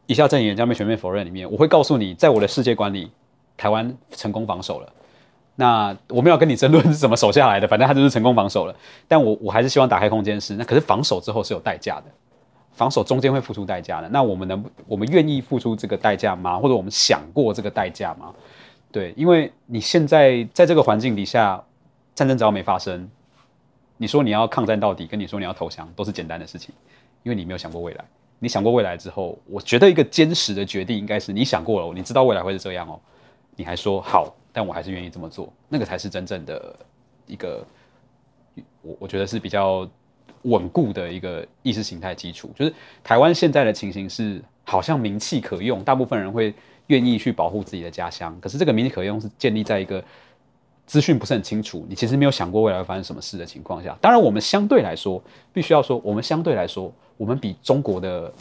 [0.06, 1.26] 以下证言将被全面否认。
[1.26, 3.12] 里面我会告诉你，在我的世界观里，
[3.56, 4.94] 台湾成功防守了。
[5.56, 8.76] 那我们要跟你争论是怎么守下来的，反正他就是成功防守了。
[9.08, 12.06] 但我我还是希望打开空间是，那可是防守之后是有代价的，
[12.74, 14.10] 防守中间会付出代价的。
[14.10, 16.58] 那我们能，我们愿意付出这个代价吗？
[16.58, 18.34] 或者我们想过这个代价吗？
[18.92, 21.64] 对，因为你现在在这个环境底下，
[22.16, 23.08] 战争只要没发生，
[23.98, 26.74] 你说你要抗战到底，跟你说你要投降，都是简单的事情，
[27.22, 28.04] 因为你没有想过未来。
[28.44, 33.00] 你想过未来之后，我觉得一个坚实的决定应该是你想过了，你知道未来会是这样哦，
[33.56, 36.76] 你还说好，但我还是愿意这么做，那个才是真正的
[37.26, 37.66] 一个，
[38.82, 39.90] 我我觉得是比较
[40.42, 42.52] 稳固的一个意识形态基础。
[42.54, 46.54] 就是台湾现在的情形是，好像名气可用，大部分人会
[46.88, 50.04] 愿意去保护自己的家乡，可是这个名气可用是建立在一个。
[50.86, 55.22] 资讯不是很清楚，你其实没有想过未来会发生什么事的情况下，当然我们相对来说，
[55.54, 58.32] 必须要说，我们相对来说，我们比中国的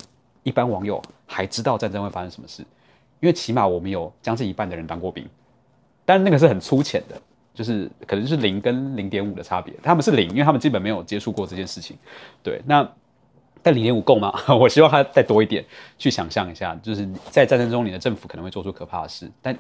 [0.43, 2.62] 一般网友还知道战争会发生什么事，
[3.20, 5.24] 因为起码我们有将近一半的人当过兵，
[6.05, 7.20] 但那个是很粗浅的，
[7.55, 11.97] 就是可能是零跟零点五的差别，他们是零，因为他们基本没有接触过这件事情。
[12.43, 12.86] 对，那
[13.62, 14.34] 但零点五够吗？
[14.61, 15.64] 我希望他再多一点，
[15.97, 19.57] 去想象一下，就是在战争中，你的政府可能会做出可怕的事，但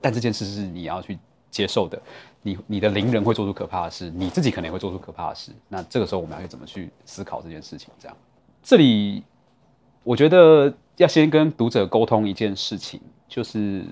[0.00, 1.18] 但这件事是你要去。
[1.54, 1.96] 接受的，
[2.42, 5.52] 你你的邻人会做出可怕的事，你自己可能也会做出可怕的事。
[5.68, 7.90] 那这个时候我们要怎么去思考这件事情？
[7.96, 8.16] 这样，
[8.60, 9.22] 这里
[10.02, 13.84] 我觉得要先跟读者沟通一件事情，就是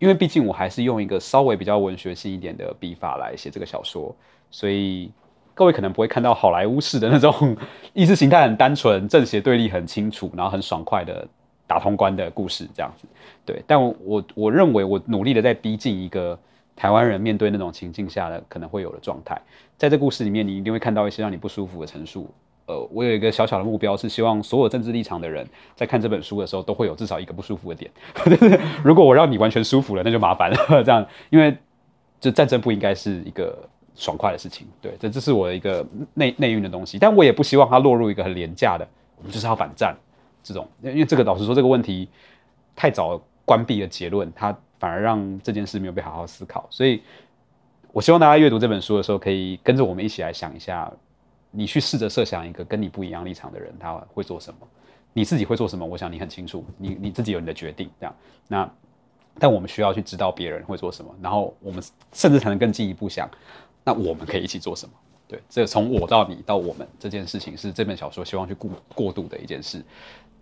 [0.00, 4.12] 因为毕竟我还是用一个稍微比较文学性一点的笔法来写这个小说，
[4.50, 5.12] 所以
[5.54, 7.56] 各位可能不会看到好莱坞式的那种
[7.94, 11.24] 意识形态很单纯、正邪对立很清楚，然后很爽快的
[11.64, 13.06] 打通关的故事这样子。
[13.46, 16.36] 对，但我我认为我努力的在逼近一个。
[16.78, 19.36] 台湾人面对那种情境下的可能会有的状态，
[19.76, 22.30] 在这故事里面，你一定会看到一些让你不舒服的陈述。
[22.66, 27.90] 呃，我有一个小小的目标，是希望所有政治立场的人在看这本书的时候，都会有至少一个不舒服的点。
[28.84, 30.56] 如果我让你完全舒服了，那就麻烦了。
[30.84, 31.56] 这样，因为
[32.20, 33.58] 这战争不应该是一个
[33.96, 34.64] 爽快的事情。
[34.80, 39.96] 对，这这是我的一个内内蕴的东西，但我也不希望它落入一个很廉价的，我们就是要反战
[40.44, 40.68] 这种。
[40.80, 42.08] 因为这个老实说，这个问题
[42.76, 44.56] 太早关闭了结论，它。
[44.78, 47.02] 反而让这件事没有被好好思考，所以
[47.92, 50.92] 我希望大家阅读这本书的时候，可以跟着我们一起来想一下，
[51.50, 54.60] 你去试着设想一个跟你不一样立场的人，他会做什么？
[55.12, 55.84] 你自己会做什么？
[55.84, 57.90] 我想你很清楚，你你自己有你的决定。
[57.98, 58.14] 这样，
[58.46, 58.70] 那
[59.38, 63.28] 但我们需要去知道别人会做什么，然后我们甚至才能更进一步想，
[63.82, 64.92] 那我们可以一起做什么？
[65.26, 69.84] 对，这从我到你到我们这件事情，是这本小说希望去过过渡的一件事。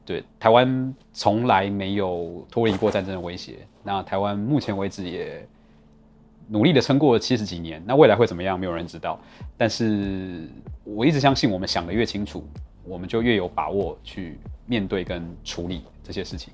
[0.06, 5.44] 对，台湾从来没有脱离过战争的威胁，那台湾目前为止也
[6.48, 9.20] 努力的撑过七十几年，那未来会怎么样，没有人知道。
[9.58, 10.48] 但是
[10.84, 12.46] 我一直相信，我们想的越清楚，
[12.84, 16.52] 我们就越有把握去面对跟处理这些事情。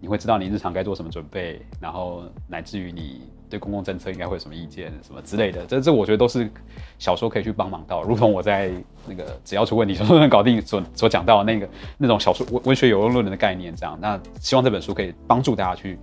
[0.00, 5.64] 你会知道你日常该做什么准备，然后乃至于你对公共政策应该会有什么意见，什么之类的。
[5.66, 6.50] 这这我觉得都是
[6.98, 8.02] 小说可以去帮忙到。
[8.02, 8.72] 如同我在
[9.06, 13.96] 那个只要出问题，小说能搞定所所讲到的那个那种小说文文学有用论的概念，这样。
[14.00, 15.98] 那希望这本书可以帮助大家去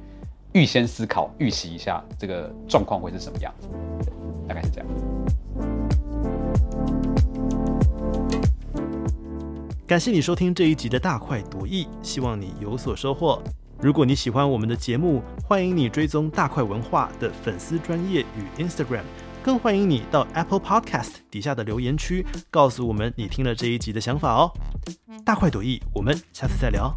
[0.53, 3.67] 预先思考、预习一下这个状况会是什么样子，
[4.47, 4.87] 大概是这样。
[9.89, 13.41] 感谢你收听这一集的大快朵颐，希望你有所收获。
[13.81, 19.01] 如果你喜欢我们的节目，欢迎你追踪大快文化的粉丝专业与 Instagram，
[19.41, 24.51] 更欢迎你到 Apple Podcast 底下的留言区告诉我们你听了这一集的想法哦。
[25.25, 26.95] 大快朵颐，我们下次再聊。